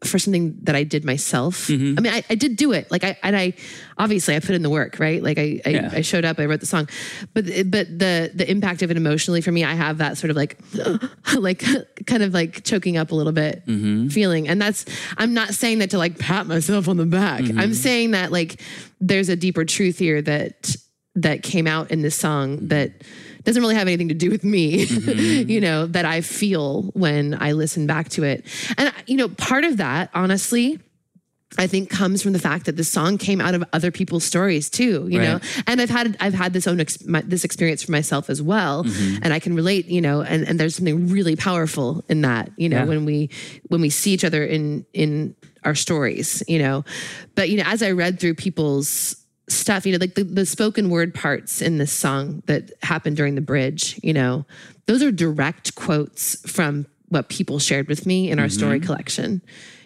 [0.03, 1.69] for something that I did myself.
[1.69, 1.99] Mm-hmm.
[1.99, 2.91] I mean, I, I did do it.
[2.91, 3.55] Like I and I
[3.97, 5.23] obviously I put in the work, right?
[5.23, 5.91] Like I I, Yeah.
[5.93, 6.89] I showed up, I wrote the song,
[7.33, 10.37] but but the the impact of it emotionally for me, I have that sort of
[10.37, 10.59] like
[11.37, 11.65] like
[12.07, 14.09] kind of like choking up a little bit mm-hmm.
[14.09, 14.85] feeling, and that's
[15.17, 17.41] I'm not saying that to like pat myself on the back.
[17.41, 17.73] I'm mm-hmm.
[17.73, 18.61] saying that like
[19.01, 20.77] there's a deeper truth here that
[21.17, 22.91] that came out in this song that
[23.45, 25.51] doesn't really have anything to do with me, mm-hmm.
[25.51, 28.45] you know, that I feel when I listen back to it.
[28.79, 30.81] And, you know, part of that, honestly,
[31.57, 34.69] I think comes from the fact that the song came out of other people's stories
[34.69, 35.39] too, you know.
[35.67, 38.85] And I've had I've had this own ex- my, this experience for myself as well,
[38.85, 39.23] mm-hmm.
[39.23, 40.21] and I can relate, you know.
[40.21, 42.85] And and there's something really powerful in that, you know, Yeah.
[42.87, 43.31] when we
[43.69, 46.85] when we see each other in in our stories, you know.
[47.37, 50.91] But you know, as I read through people's stuff, you know, like the, the spoken
[50.91, 54.47] word parts in this song that happened during the bridge, you know,
[54.87, 58.59] those are direct quotes from what people shared with me in our mm-hmm.
[58.59, 59.43] story collection.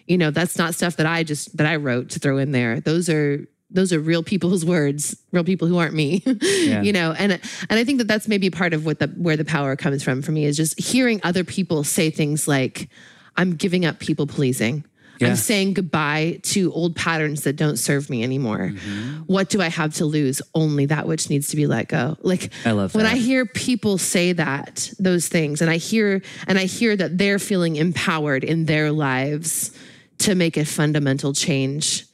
[0.07, 2.79] You know, that's not stuff that I just that I wrote to throw in there.
[2.79, 6.23] Those are those are real people's words, real people who aren't me.
[6.41, 9.45] you know, and and I think that that's maybe part of what the where the
[9.45, 12.89] power comes from for me is just hearing other people say things like,
[13.37, 14.85] "I'm giving up people pleasing."
[15.19, 15.29] Yeah.
[15.29, 18.71] I'm saying goodbye to old patterns that don't serve me anymore.
[18.73, 19.23] Mm-hmm.
[19.23, 20.41] What do I have to lose?
[20.55, 22.17] Only that which needs to be let go.
[22.21, 23.13] Like I love when that.
[23.13, 27.39] I hear people say that, those things, and I hear and I hear that they're
[27.39, 29.77] feeling empowered in their lives
[30.19, 32.05] to make a fundamental change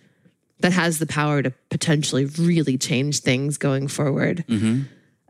[0.60, 4.46] that has the power to potentially really change things going forward.
[4.48, 4.84] Mm-hmm.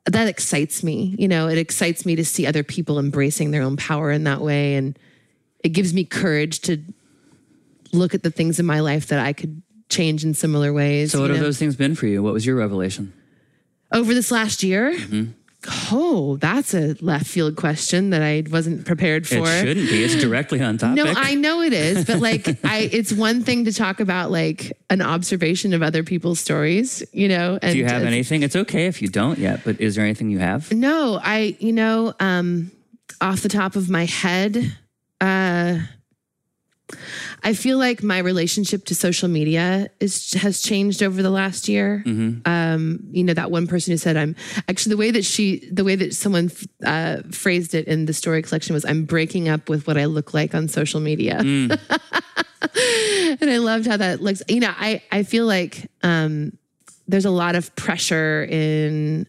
[0.05, 1.15] That excites me.
[1.17, 4.41] You know, it excites me to see other people embracing their own power in that
[4.41, 4.75] way.
[4.75, 4.97] And
[5.63, 6.79] it gives me courage to
[7.95, 11.11] look at the things in my life that I could change in similar ways.
[11.11, 11.45] So what have know?
[11.45, 12.21] those things been for you?
[12.23, 13.13] What was your revelation?
[13.91, 14.93] over this last year?
[14.93, 15.31] Mm-hmm.
[15.91, 19.47] Oh, that's a left field question that I wasn't prepared for.
[19.47, 20.03] It shouldn't be.
[20.03, 21.03] It's directly on topic.
[21.03, 24.77] No, I know it is, but like I it's one thing to talk about like
[24.91, 28.43] an observation of other people's stories, you know, and Do you have it's- anything?
[28.43, 30.71] It's okay if you don't yet, but is there anything you have?
[30.71, 32.71] No, I you know, um
[33.21, 34.71] off the top of my head,
[35.21, 35.79] uh
[37.43, 42.03] I feel like my relationship to social media is has changed over the last year.
[42.45, 44.35] Um, you know, that one person who said, "I'm
[44.69, 46.51] actually the way that she, the way that someone
[46.85, 50.33] uh, phrased it in the story collection was, I'm breaking up with what I look
[50.33, 51.79] like on social media." and
[53.49, 54.43] I loved how that looks.
[54.47, 56.57] You know, I I feel like um,
[57.07, 59.27] there's a lot of pressure in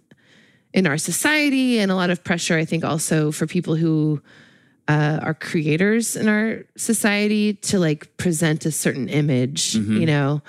[0.75, 4.21] in our society, and a lot of pressure, I think, also for people who
[4.89, 10.43] uh, are creators in our society to like present a certain image, you know.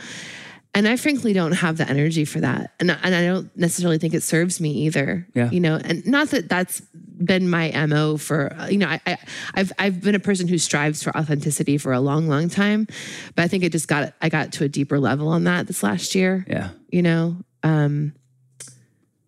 [0.74, 4.14] And I frankly don't have the energy for that, and and I don't necessarily think
[4.14, 5.28] it serves me either.
[5.34, 5.50] Yeah.
[5.50, 6.82] you know, and not that that's
[7.18, 9.18] been my mo for you know I, I
[9.56, 12.86] I've I've been a person who strives for authenticity for a long long time,
[13.34, 15.82] but I think it just got I got to a deeper level on that this
[15.82, 16.70] last year Yeah.
[16.92, 18.14] you know um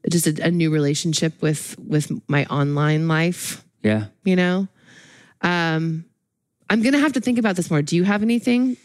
[0.08, 4.06] just a, a new relationship with with my online life Yeah.
[4.24, 4.68] you know
[5.42, 6.06] um
[6.70, 8.78] i'm gonna have to think about this more do you have anything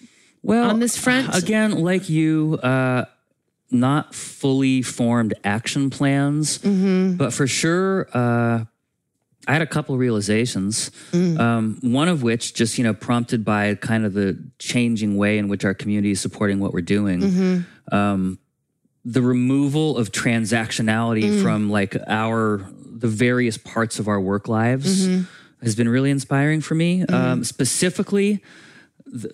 [0.42, 1.34] Well, On this front?
[1.34, 3.06] again, like you, uh,
[3.70, 7.16] not fully formed action plans, Mm-hmm.
[7.16, 8.64] but for sure, uh,
[9.48, 10.90] I had a couple realizations.
[11.12, 11.38] Mm.
[11.40, 15.48] Um, one of which, just you know, prompted by kind of the changing way in
[15.48, 17.20] which our community is supporting what we're doing.
[17.20, 17.94] Mm-hmm.
[17.94, 18.38] Um,
[19.02, 21.42] the removal of transactionality Mm.
[21.42, 22.68] from like our
[23.00, 25.24] the various parts of our work lives Mm-hmm.
[25.64, 27.00] Has been really inspiring for me.
[27.00, 27.14] Mm-hmm.
[27.14, 28.42] Um, specifically,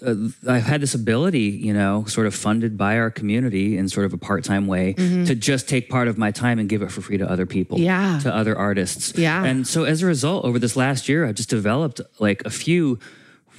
[0.05, 0.15] uh,
[0.47, 4.13] I've had this ability, you know, sort of funded by our community in sort of
[4.13, 5.25] a part time way mm-hmm.
[5.25, 7.79] to just take part of my time and give it for free to other people,
[7.79, 8.19] Yeah.
[8.21, 9.17] to other artists.
[9.17, 9.45] Yeah.
[9.45, 12.99] And so as a result, over this last year, I've just developed like a few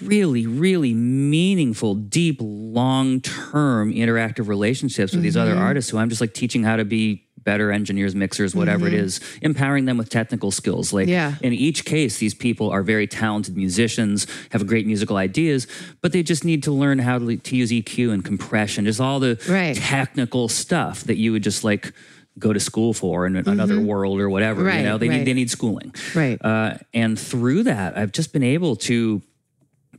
[0.01, 5.61] really, really meaningful, deep, long term interactive relationships with these other mm-hmm.
[5.61, 9.19] artists who I'm just like teaching how to be better engineers, mixers, whatever it is,
[9.41, 10.93] empowering them with technical skills.
[10.93, 11.35] Like Yeah.
[11.41, 15.67] in each case, these people are very talented musicians, have great musical ideas,
[16.01, 19.19] but they just need to learn how to, to use EQ and compression, just all
[19.19, 19.75] the Right.
[19.75, 21.93] technical stuff that you would just like
[22.39, 24.61] go to school for in another world or whatever.
[24.63, 24.83] You Mm-hmm.
[24.83, 25.17] Know, they right.
[25.17, 25.93] need they need schooling.
[26.15, 26.37] Right.
[26.43, 29.21] Uh, and through that, I've just been able to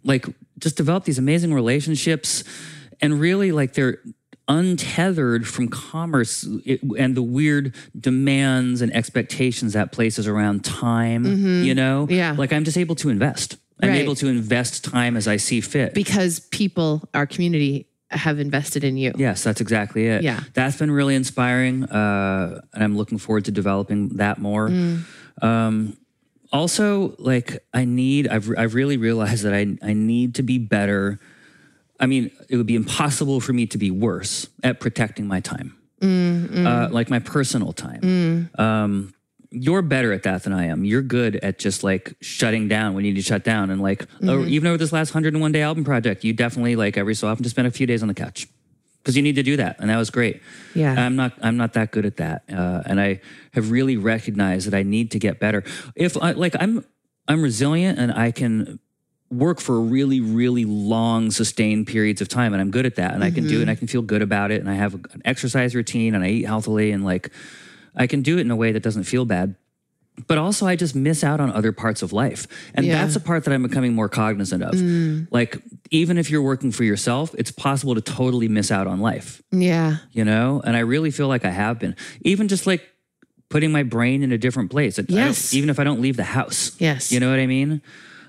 [0.05, 0.27] like
[0.59, 2.45] just develop these amazing relationships
[3.01, 3.99] and really like they're
[4.59, 6.45] untethered from commerce
[6.99, 11.25] and the weird demands and expectations that places around time
[11.65, 12.13] you know Mm-hmm.
[12.15, 12.35] Yeah.
[12.39, 14.01] like i'm just able to invest i'm Right.
[14.01, 18.99] able to invest time as i see fit because people, our community, have invested in
[18.99, 19.11] you.
[19.17, 20.23] Yes, that's exactly it.
[20.23, 20.41] Yeah.
[20.53, 21.85] That's been really inspiring.
[21.85, 24.69] Uh, and I'm looking forward to developing that more.
[24.69, 25.05] Mm.
[25.41, 25.97] Um,
[26.53, 31.21] also, like, I need, I've, I've really realized that I, I need to be better.
[32.03, 35.77] I mean, it would be impossible for me to be worse at protecting my time,
[36.01, 38.51] Mm, Uh, like my personal time.
[38.59, 39.15] Um,
[39.55, 40.85] you're better at that than I am.
[40.85, 43.71] You're good at just like shutting down when you need to shut down.
[43.71, 44.29] And like, Mm-hmm.
[44.31, 47.45] or even over this last 101 day album project, you definitely like every so often
[47.45, 48.49] just spend a few days on the couch
[49.03, 49.77] because you need to do that.
[49.79, 50.41] And that was great.
[50.75, 50.95] Yeah.
[51.07, 52.43] I'm not, I'm not that good at that.
[52.51, 53.21] Uh, and I
[53.53, 55.63] have really recognized that I need to get better.
[55.95, 56.85] If I like, I'm,
[57.29, 58.81] I'm resilient and I can
[59.33, 62.53] work for really, really long, sustained periods of time.
[62.53, 63.15] And I'm good at that.
[63.15, 64.61] And I can do it and I can feel good about it.
[64.61, 67.31] And I have an exercise routine and I eat healthily and like,
[67.97, 69.57] I can do it in a way that doesn't feel bad.
[70.29, 72.47] But also, I just miss out on other parts of life.
[72.75, 73.03] And Yeah.
[73.03, 75.33] that's a part that I'm becoming more cognizant of.
[75.33, 75.57] Like,
[75.91, 79.97] even if you're working for yourself, it's possible to totally miss out on life, Yeah.
[80.13, 80.61] you know?
[80.67, 81.97] And I really feel like I have been.
[82.21, 82.83] Even just like
[83.49, 85.01] putting my brain in a different place.
[85.09, 85.55] Yes.
[85.55, 86.73] even if I don't leave the house.
[86.79, 87.11] Yes.
[87.11, 87.81] You know what I mean?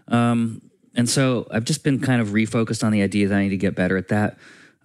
[0.07, 0.61] Um,
[0.95, 3.57] and so I've just been kind of refocused on the idea that I need to
[3.57, 4.37] get better at that.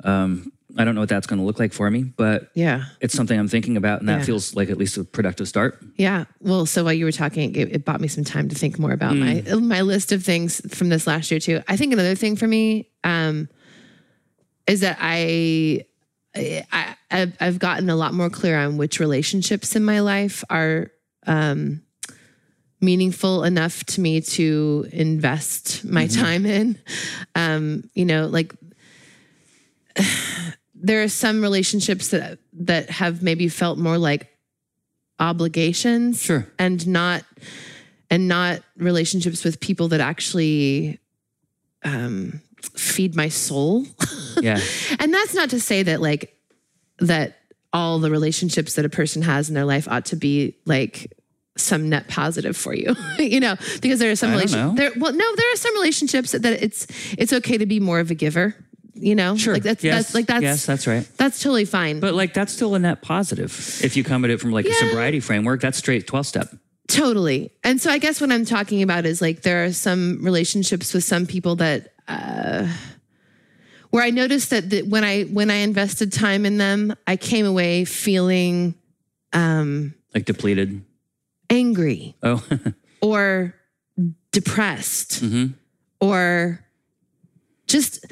[0.05, 2.85] Um, I don't know what that's going to look like for me, but Yeah.
[3.01, 4.25] it's something I'm thinking about, and that Yeah.
[4.25, 5.83] feels like at least a productive start.
[5.97, 6.25] Yeah.
[6.41, 8.93] Well, so while you were talking, it, it bought me some time to think more
[8.93, 11.63] about my my list of things from this last year too.
[11.69, 13.49] I think another thing for me um,
[14.67, 15.85] is that I,
[16.37, 20.91] I I've, I've gotten a lot more clear on which relationships in my life are
[21.27, 21.83] um,
[22.81, 26.79] meaningful enough to me to invest my time in.
[27.35, 28.55] Um, you know, like
[30.75, 34.29] there are some relationships that that have maybe felt more like
[35.21, 36.47] obligations Sure.
[36.59, 37.25] and not
[38.11, 41.01] and not relationships with people that actually
[41.85, 42.41] um
[42.77, 43.85] feed my soul
[44.41, 44.61] Yeah.
[45.01, 46.37] and that's not to say that like
[47.01, 47.39] that
[47.73, 51.13] all the relationships that a person has in their life ought to be like
[51.61, 55.37] some net positive for you you know because there are some relationships there well no
[55.37, 56.87] there are some relationships that it's
[57.19, 58.55] it's okay to be more of a giver
[58.95, 59.55] you know Sure.
[59.55, 59.95] like that's yes.
[59.97, 61.09] that's like that's yes, that's right.
[61.17, 63.53] that's totally fine But like that's still a net positive
[63.83, 65.61] if you come at it from like a sobriety framework.
[65.61, 66.49] That's straight twelve step.
[66.89, 67.53] Totally.
[67.63, 71.05] And so I guess what I'm talking about is like there are some relationships with
[71.05, 72.67] some people that uh
[73.91, 77.47] where I noticed that, that when I when I invested time in them, I came
[77.47, 78.75] away feeling
[79.33, 80.83] um Like depleted.
[81.51, 82.43] Angry Oh,
[83.01, 83.55] or
[84.33, 85.55] depressed Mhm.
[86.01, 86.61] or
[87.67, 88.05] just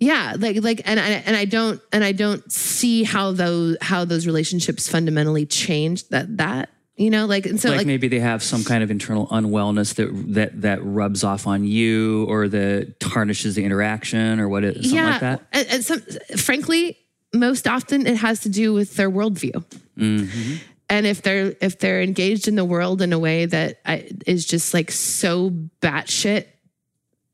[0.00, 4.04] yeah like like and I, and I don't and I don't see how those how
[4.04, 8.20] those relationships fundamentally change that that you know like and so like, like maybe they
[8.20, 12.98] have some kind of internal unwellness that that that rubs off on you, or that
[13.00, 15.40] tarnishes the interaction, or what it something yeah, like that.
[15.52, 16.00] And, and some,
[16.36, 16.98] frankly,
[17.32, 19.64] most often it has to do with their worldview.
[19.96, 20.54] Mm-hmm.
[20.92, 24.44] And if they're if they're engaged in the world in a way that I, is
[24.44, 25.48] just like so
[25.80, 26.48] batshit,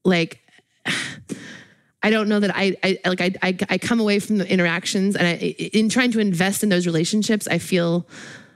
[0.04, 0.40] like
[2.02, 5.16] I don't know that I, I like I, I I come away from the interactions
[5.16, 8.06] and I, in trying to invest in those relationships, I feel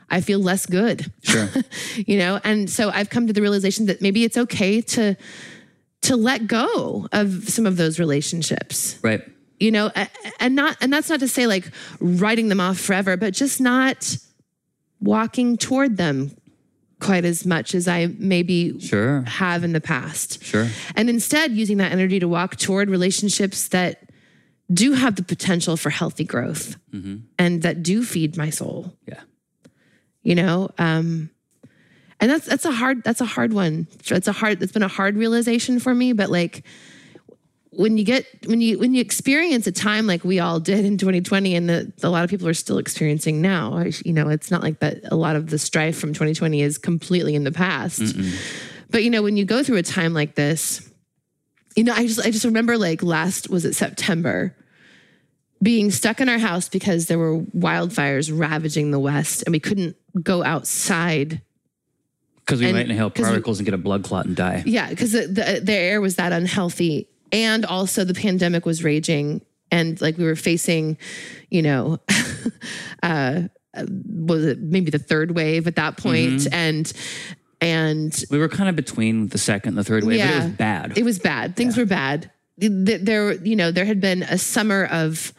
[0.09, 1.11] I feel less good.
[1.24, 1.48] Sure.
[1.96, 5.16] you know, and so I've come to the realization that maybe it's okay to
[6.03, 9.22] to let go of some of those relationships right.
[9.61, 9.88] you know
[10.40, 14.16] and not and that's not to say like writing them off forever but just not
[15.03, 16.30] walking toward them
[17.00, 19.22] quite as much as i maybe Sure.
[19.26, 20.68] have in the past Sure.
[20.94, 24.09] and instead using that energy to walk toward relationships that
[24.72, 26.76] do have the potential for healthy growth
[27.38, 29.20] and that do feed my soul Yeah.
[30.22, 31.30] you know um
[32.20, 34.88] and that's that's a hard that's a hard one it's a hard it's been a
[34.88, 36.64] hard realization for me but like
[37.75, 40.99] when you get when you when you experience a time like we all did in
[40.99, 44.62] 2020 and that a lot of people are still experiencing now you know it's not
[44.62, 48.14] like that a lot of the strife from 2020 is completely in the past
[48.91, 50.87] but you know when you go through a time like this
[51.75, 54.55] you know i just i just remember like last was it september
[55.62, 59.95] being stuck in our house because there were wildfires ravaging the West and we couldn't
[60.20, 61.41] go outside.
[62.41, 64.64] Because we And- might inhale 'cause we- particles and get a blood clot and die.
[64.66, 67.07] Yeah, because the, the, the air was that unhealthy.
[67.33, 69.41] And also the pandemic was raging.
[69.70, 70.99] And like we were facing,
[71.51, 71.99] you know,
[73.03, 73.43] uh,
[73.74, 76.47] was it maybe the third wave at that point?
[76.53, 76.93] And,
[77.61, 80.53] and We were kind of between the second and the third wave, but it was
[80.57, 80.99] bad.
[80.99, 81.57] It was bad.
[81.57, 82.30] Things were bad.
[82.61, 85.33] Th- There, you know, there had been a summer of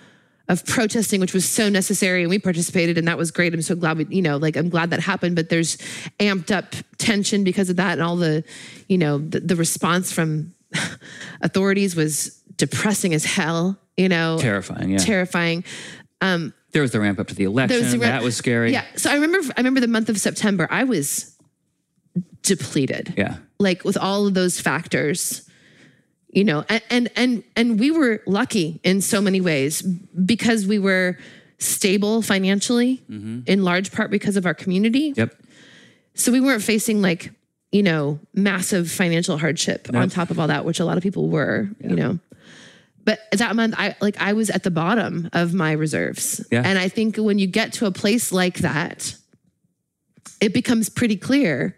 [0.50, 3.54] of protesting, which was so necessary, and we participated, and that was great.
[3.54, 5.38] I'm so glad we, you know, like I'm glad that happened.
[5.38, 5.78] But there's
[6.20, 8.44] amped up tension because of that, and all the,
[8.89, 10.54] you know, the, the response from
[11.42, 13.78] authorities was depressing as hell.
[13.98, 14.98] You know, Terrifying, yeah.
[14.98, 15.64] terrifying.
[16.22, 17.84] Um, there was the ramp up to the election.
[17.84, 18.72] Was ra- that was scary.
[18.72, 18.86] Yeah.
[18.96, 20.68] So I remember, I remember the month of September.
[20.72, 21.38] I was
[22.42, 23.14] depleted.
[23.18, 23.38] Yeah.
[23.60, 25.50] like with all of those factors
[26.30, 30.78] you know and and and, and we were lucky in so many ways because we
[30.80, 31.18] were
[31.60, 33.42] stable financially mm-hmm.
[33.46, 35.34] in large part because of our community Yep.
[36.16, 37.32] so we weren't facing like
[37.74, 41.28] you know massive financial hardship on top of all that which a lot of people
[41.30, 42.20] were you know
[43.04, 46.62] but that month i like i was at the bottom of my reserves Yeah.
[46.64, 49.16] and i think when you get to a place like that
[50.40, 51.76] it becomes pretty clear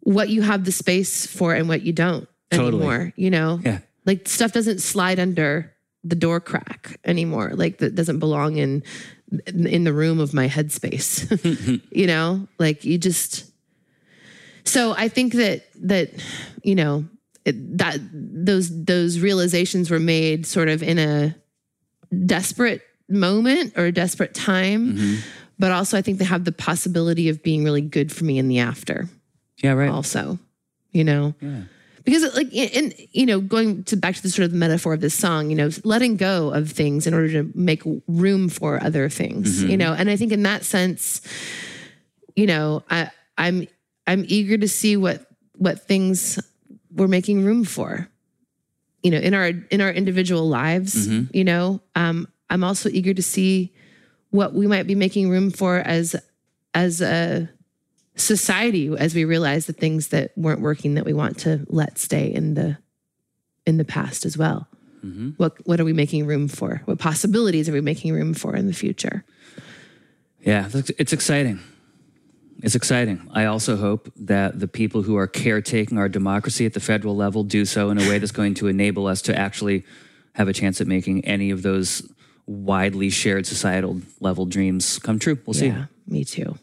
[0.00, 2.68] what you have the space for and what you don't Totally.
[2.82, 3.78] anymore you know Yeah.
[4.04, 5.72] like stuff doesn't slide under
[6.04, 8.82] the door crack anymore like that doesn't belong in
[9.46, 11.28] in the room of my headspace
[11.92, 13.44] you know like you just
[14.68, 16.10] so i think that that
[16.62, 17.04] you know
[17.44, 21.34] it, that those those realizations were made sort of in a
[22.26, 24.92] desperate moment or a desperate time.
[24.92, 25.14] Mm-hmm.
[25.58, 28.48] But also i think they have the possibility of being really good for me in
[28.48, 29.08] the after.
[29.62, 29.90] Yeah, right.
[29.90, 30.38] also
[30.92, 31.34] you know?
[31.40, 31.62] Yeah.
[32.04, 35.00] because it, like and you know going to back to the sort of metaphor of
[35.00, 39.08] this song you know letting go of things in order to make room for other
[39.08, 39.70] things mm-hmm.
[39.70, 39.92] you know?
[39.92, 41.20] And i think in that sense
[42.36, 43.66] you know i i'm
[44.08, 46.38] i'm eager to see what what things
[46.90, 48.08] we're making room for
[49.04, 51.80] you know in our in our individual lives you know?
[51.94, 53.72] Um i'm also eager to see
[54.30, 56.16] what we might be making room for as
[56.74, 57.48] as a
[58.16, 62.26] society as we realize the things that weren't working that we want to let stay
[62.32, 62.76] in the
[63.66, 64.66] in the past as well.
[65.36, 66.82] What what are we making room for?
[66.86, 69.24] What possibilities are we making room for in the future?
[70.44, 71.60] Yeah, it's- it's exciting.
[72.62, 73.28] It's exciting.
[73.32, 77.44] I also hope that the people who are caretaking our democracy at the federal level
[77.44, 79.84] do so in a way that's going to enable us to actually
[80.34, 82.02] have a chance at making any of those
[82.46, 85.38] widely shared societal level dreams come true.
[85.46, 85.66] We'll see.
[85.68, 86.56] yeah me too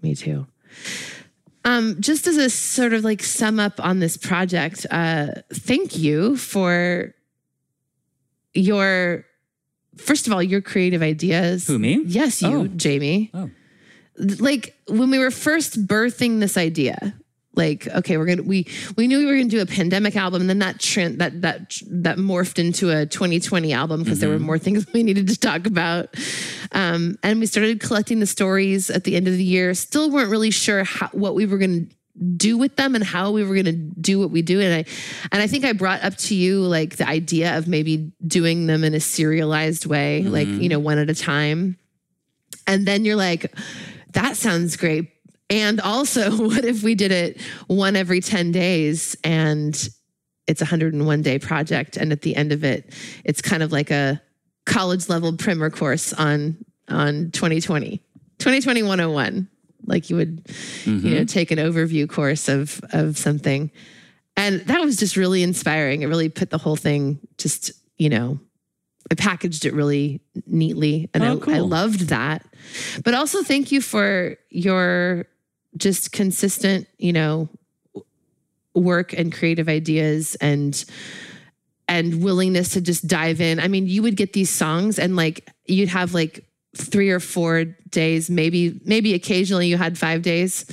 [0.00, 0.46] me too
[1.64, 6.36] um just as a sort of like sum up on this project uh thank you
[6.36, 7.12] for
[8.52, 9.24] your
[9.96, 12.02] first of all your creative ideas Who, me?
[12.06, 12.66] yes you Oh.
[12.68, 13.50] jamie Oh.
[14.18, 17.14] Like when we were first birthing this idea
[17.56, 20.50] like okay we're gonna we we knew we were gonna do a pandemic album and
[20.50, 24.58] then that trend that that that morphed into a 2020 album because there were more
[24.58, 26.14] things we needed to talk about.
[26.72, 29.74] Um, and we started collecting the stories at the end of the year.
[29.74, 31.86] Still weren't really sure how, what we were gonna
[32.36, 34.60] do with them and how we were to do what we do.
[34.60, 34.84] And i
[35.32, 38.84] and i think i brought up to you like the idea of maybe doing them
[38.84, 41.78] in a serialized way like you know one at a time.
[42.66, 43.52] And then you're like,
[44.14, 45.10] that sounds great.
[45.50, 49.74] And also, what if we did it one every 10 days and
[50.46, 51.96] it's a 101 day project?
[51.96, 52.92] And at the end of it,
[53.24, 54.20] it's kind of like a
[54.66, 56.56] college level primer course on
[56.88, 57.98] on 2020,
[58.38, 59.48] 2020 101.
[59.86, 60.50] Like you would,
[60.84, 61.24] you know, mm-hmm.
[61.26, 63.70] take an overview course of of something.
[64.36, 66.02] And that was just really inspiring.
[66.02, 68.40] It really put the whole thing just, you know,
[69.10, 72.44] I packaged it really neatly and Oh, I, I loved that.
[73.04, 75.26] But also thank you for your
[75.76, 77.48] just consistent, you know,
[78.74, 80.84] work and creative ideas and
[81.86, 83.60] and willingness to just dive in.
[83.60, 87.64] I mean, you would get these songs and like you'd have like three or four
[87.90, 90.64] days, maybe maybe occasionally you had 5 days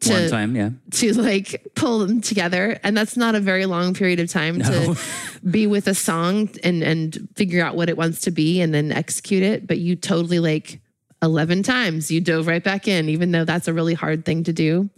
[0.00, 0.70] to One time, yeah.
[0.92, 4.96] to like pull them together and that's not a very long period of time to
[5.50, 8.92] be with a song and and figure out what it wants to be and then
[8.92, 10.80] execute it but you totally like
[11.22, 14.52] 11 times you dove right back in even though that's a really hard thing to
[14.54, 14.88] do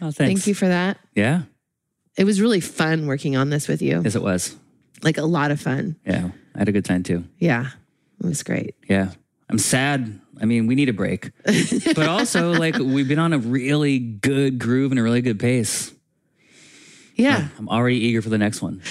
[0.00, 0.16] Oh, thanks.
[0.18, 1.42] thank you for that Yeah.
[2.16, 4.54] it was really fun working on this with you Yes, it was.
[5.02, 6.30] like a lot of fun Yeah.
[6.54, 7.24] I had a good time too.
[7.38, 7.70] yeah
[8.22, 9.10] it was great Yeah.
[9.50, 10.20] I'm sad.
[10.40, 11.30] I mean, we need a break.
[11.94, 15.92] but also, like, we've been on a really good groove and a really good pace.
[17.16, 18.82] yeah I'm already eager for the next one.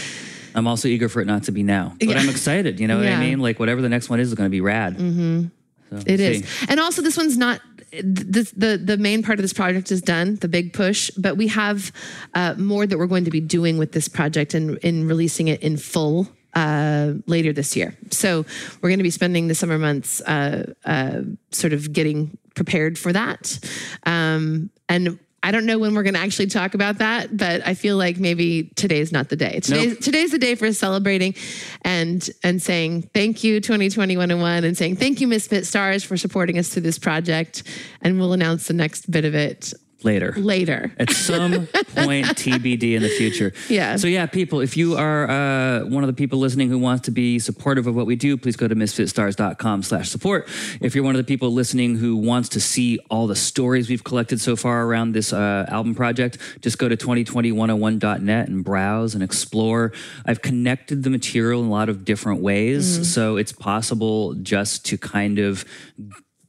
[0.56, 2.20] I'm also eager for it not to be now, but Yeah.
[2.20, 2.80] I'm excited.
[2.80, 3.18] You know what Yeah.
[3.18, 3.40] I mean?
[3.40, 4.98] Like whatever the next one is, is going to be rad.
[4.98, 5.46] Mm-hmm.
[5.90, 6.66] So, It is, see.
[6.70, 7.60] and also this one's not
[7.92, 11.12] the, the the main part of this project is done, the big push.
[11.12, 11.92] But we have
[12.34, 15.62] uh, more that we're going to be doing with this project and in releasing it
[15.62, 17.96] in full uh, later this year.
[18.12, 18.46] So
[18.82, 21.22] we're going to be spending the summer months uh, uh,
[21.52, 23.60] sort of getting prepared for that,
[24.06, 25.20] um, and.
[25.46, 28.18] I don't know when we're going to actually talk about that, but I feel like
[28.18, 29.60] maybe today's not the day.
[29.60, 30.00] Today's, Nope.
[30.00, 31.36] today's the day for celebrating
[31.82, 36.16] and and saying thank you 2021 and one and saying thank you Misfit Stars for
[36.16, 37.64] supporting us through this project
[38.02, 39.74] and we'll announce the next bit of it
[40.04, 40.34] later.
[40.38, 40.92] later.
[40.98, 43.54] At some point, TBD in the future.
[43.70, 43.96] Yeah.
[43.96, 47.12] So yeah, people, if you are uh, one of the people listening who wants to
[47.12, 50.48] be supportive of what we do, please go to misfitstars.com/support.
[50.82, 54.04] If you're one of the people listening who wants to see all the stories we've
[54.04, 59.24] collected so far around this uh, album project, just go to 2020101.net and browse and
[59.24, 59.92] explore.
[60.26, 64.98] I've connected the material in a lot of different ways, so it's possible just to
[64.98, 65.66] kind of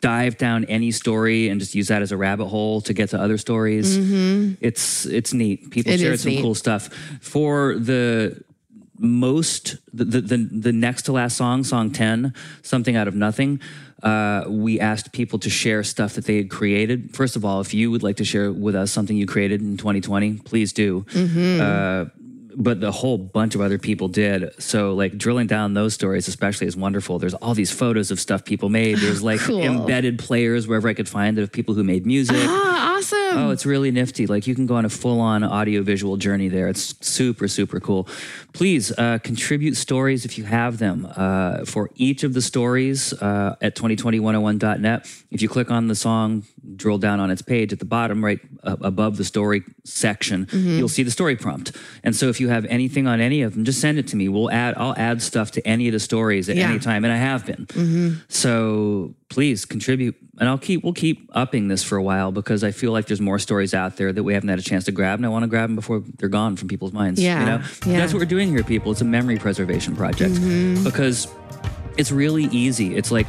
[0.05, 3.19] dive down any story and just use that as a rabbit hole to get to
[3.19, 3.97] other stories.
[4.61, 5.71] It's it's neat.
[5.71, 6.03] People Mm-hmm.
[6.03, 6.43] It shared some neat.
[6.43, 6.89] cool stuff.
[7.23, 8.43] For the
[8.99, 13.61] most the, the the next to last song, song 10, something out of nothing.
[14.03, 17.17] Uh, we asked people to share stuff that they had created.
[17.17, 19.79] First of all, if you would like to share with us something you created in
[19.79, 21.07] 2020, please do.
[21.09, 21.61] Mm-hmm.
[21.63, 22.24] Uh,
[22.57, 24.51] but the whole bunch of other people did.
[24.63, 27.19] So like drilling down those stories especially is wonderful.
[27.19, 28.99] There's all these photos of stuff people made.
[28.99, 29.61] There's like Cool.
[29.63, 32.37] embedded players wherever I could find it of people who made music.
[32.39, 33.19] Ah, awesome.
[33.39, 34.27] Oh, it's really nifty.
[34.27, 36.69] Like you can go on a full on audio visual journey there.
[36.69, 38.07] It's super, super cool.
[38.53, 41.09] Please uh, contribute stories if you have them.
[41.17, 46.45] Uh, for each of the stories uh, at 2020101.net, if you click on the song,
[46.77, 51.03] drill down on its page at the bottom, right above the story section, you'll see
[51.03, 51.73] the story prompt.
[52.03, 54.29] And so if you have anything on any of them, just send it to me.
[54.29, 56.71] We'll add, I'll add stuff to any of the stories at Yeah.
[56.71, 57.05] any time.
[57.05, 57.67] And I have been.
[57.67, 58.15] Mm-hmm.
[58.29, 62.71] So please contribute, and I'll keep we'll keep upping this for a while because I
[62.71, 65.19] feel like there's more stories out there that we haven't had a chance to grab,
[65.19, 67.21] and I want to grab them before they're gone from people's minds.
[67.23, 67.99] Yeah, you know, yeah.
[68.01, 68.93] that's what we're doing here, people.
[68.93, 70.85] It's a memory preservation project mm-hmm.
[70.85, 71.29] because
[71.97, 72.97] it's really easy.
[72.97, 73.27] It's like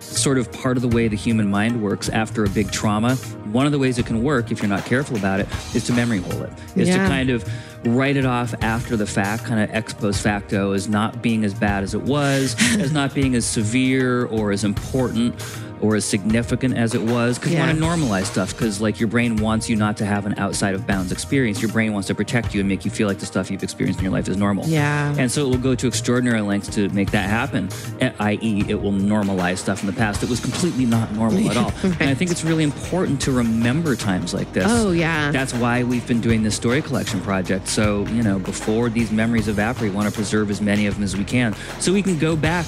[0.00, 3.16] sort of part of the way the human mind works after a big trauma.
[3.52, 5.92] One of the ways it can work, if you're not careful about it, is to
[5.92, 6.52] memory hole it.
[6.76, 7.02] Is Yeah.
[7.02, 7.44] to kind of
[7.84, 11.54] write it off after the fact, kind of ex post facto, as not being as
[11.54, 15.34] bad as it was, as not being as severe or as important
[15.82, 17.38] or as significant as it was.
[17.38, 17.70] Because Yeah.
[17.72, 18.52] you want to normalize stuff.
[18.56, 21.60] Because like your brain wants you not to have an outside of bounds experience.
[21.60, 23.98] Your brain wants to protect you and make you feel like the stuff you've experienced
[24.00, 24.66] in your life is normal.
[24.66, 25.14] Yeah.
[25.18, 27.68] And so it will go to extraordinary lengths to make that happen,
[28.00, 31.56] eh, i.e., it will normalize stuff in the past that was completely not normal at
[31.56, 31.72] all.
[32.00, 34.66] And I think it's really important to remember times like this.
[34.68, 35.30] Oh, yeah.
[35.32, 37.68] That's why we've been doing this story collection project.
[37.68, 41.02] So, you know, before these memories evaporate, we want to preserve as many of them
[41.04, 42.66] as we can so we can go back.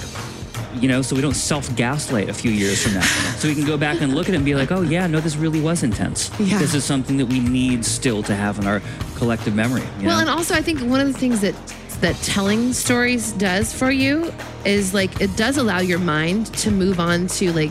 [0.80, 3.01] You know, so we don't self gaslight a few years from now.
[3.38, 5.20] So we can go back and look at it and be like, oh, yeah, no,
[5.20, 6.30] this really was intense.
[6.40, 6.59] Yeah.
[6.59, 8.80] This is something that we need still to have in our
[9.16, 9.82] collective memory.
[10.01, 10.20] you Well, know?
[10.22, 11.55] and also I think one of the things that
[12.01, 14.30] that telling stories does for you
[14.64, 17.70] is like it does allow your mind to move on to like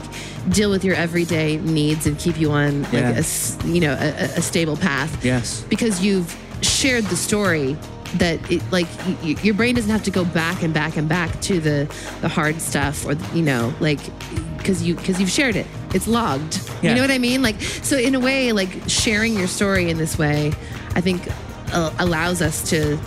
[0.49, 3.21] deal with your everyday needs and keep you on like Yeah.
[3.21, 5.23] a you know a- a stable path.
[5.23, 5.63] Yes.
[5.69, 7.75] because you've shared the story
[8.15, 8.88] that it like
[9.23, 12.27] y- your brain doesn't have to go back and back and back to the the
[12.30, 13.99] hard stuff or you know like
[14.57, 15.68] because you because you've shared it.
[15.94, 16.60] It's logged.
[16.81, 16.90] Yeah.
[16.90, 17.41] you know what i mean?
[17.41, 20.48] Like so in a way like sharing your story in this way
[20.95, 21.27] i think
[21.72, 22.98] uh, allows us to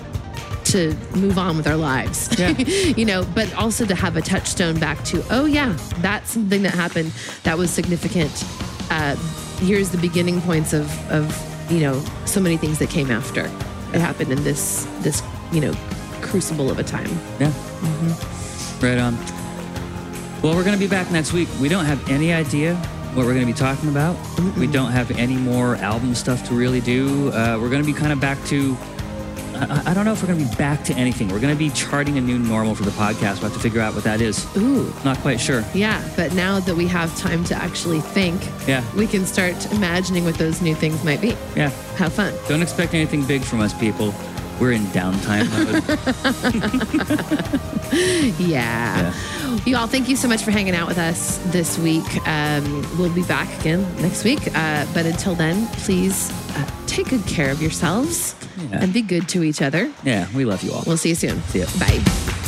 [0.64, 2.28] to move on with our lives.
[2.38, 2.50] Yeah.
[2.58, 6.74] you know but also to have a touchstone back to oh yeah that's something that
[6.74, 7.12] happened
[7.44, 8.44] that was significant.
[8.90, 9.14] Uh,
[9.58, 11.24] here's the beginning points of of
[11.70, 13.48] you know so many things that came after
[13.92, 15.22] it happened in this this
[15.52, 15.74] you know
[16.22, 17.08] crucible of a time
[17.38, 17.52] Yeah.
[18.80, 19.16] Right on.
[20.42, 21.48] Well, we're going to be back next week.
[21.60, 22.74] We don't have any idea
[23.14, 24.16] what we're going to be talking about.
[24.56, 27.30] We don't have any more album stuff to really do.
[27.32, 28.76] Uh, we're going to be kind of back to.
[29.56, 31.28] I, I don't know if we're going to be back to anything.
[31.28, 33.40] We're going to be charting a new normal for the podcast.
[33.40, 34.46] We'll have to figure out what that is.
[34.56, 35.64] ooh Not quite sure.
[35.74, 38.84] yeah but now that we have time to actually think Yeah.
[38.94, 41.70] we can start imagining what those new things might be Yeah.
[41.96, 44.12] Have fun Don't expect anything big from us, people.
[44.60, 45.82] We're in downtime mode.
[48.40, 49.12] Yeah.
[49.64, 52.04] You all, thank you so much for hanging out with us this week.
[52.26, 54.40] Um, we'll be back again next week.
[54.54, 58.34] Uh, but until then, please uh, take good care of yourselves
[58.70, 58.78] Yeah.
[58.82, 59.90] and be good to each other.
[60.02, 60.82] yeah, we love you all.
[60.86, 61.40] We'll see you soon.
[61.42, 61.66] See you.
[61.78, 62.42] Bye.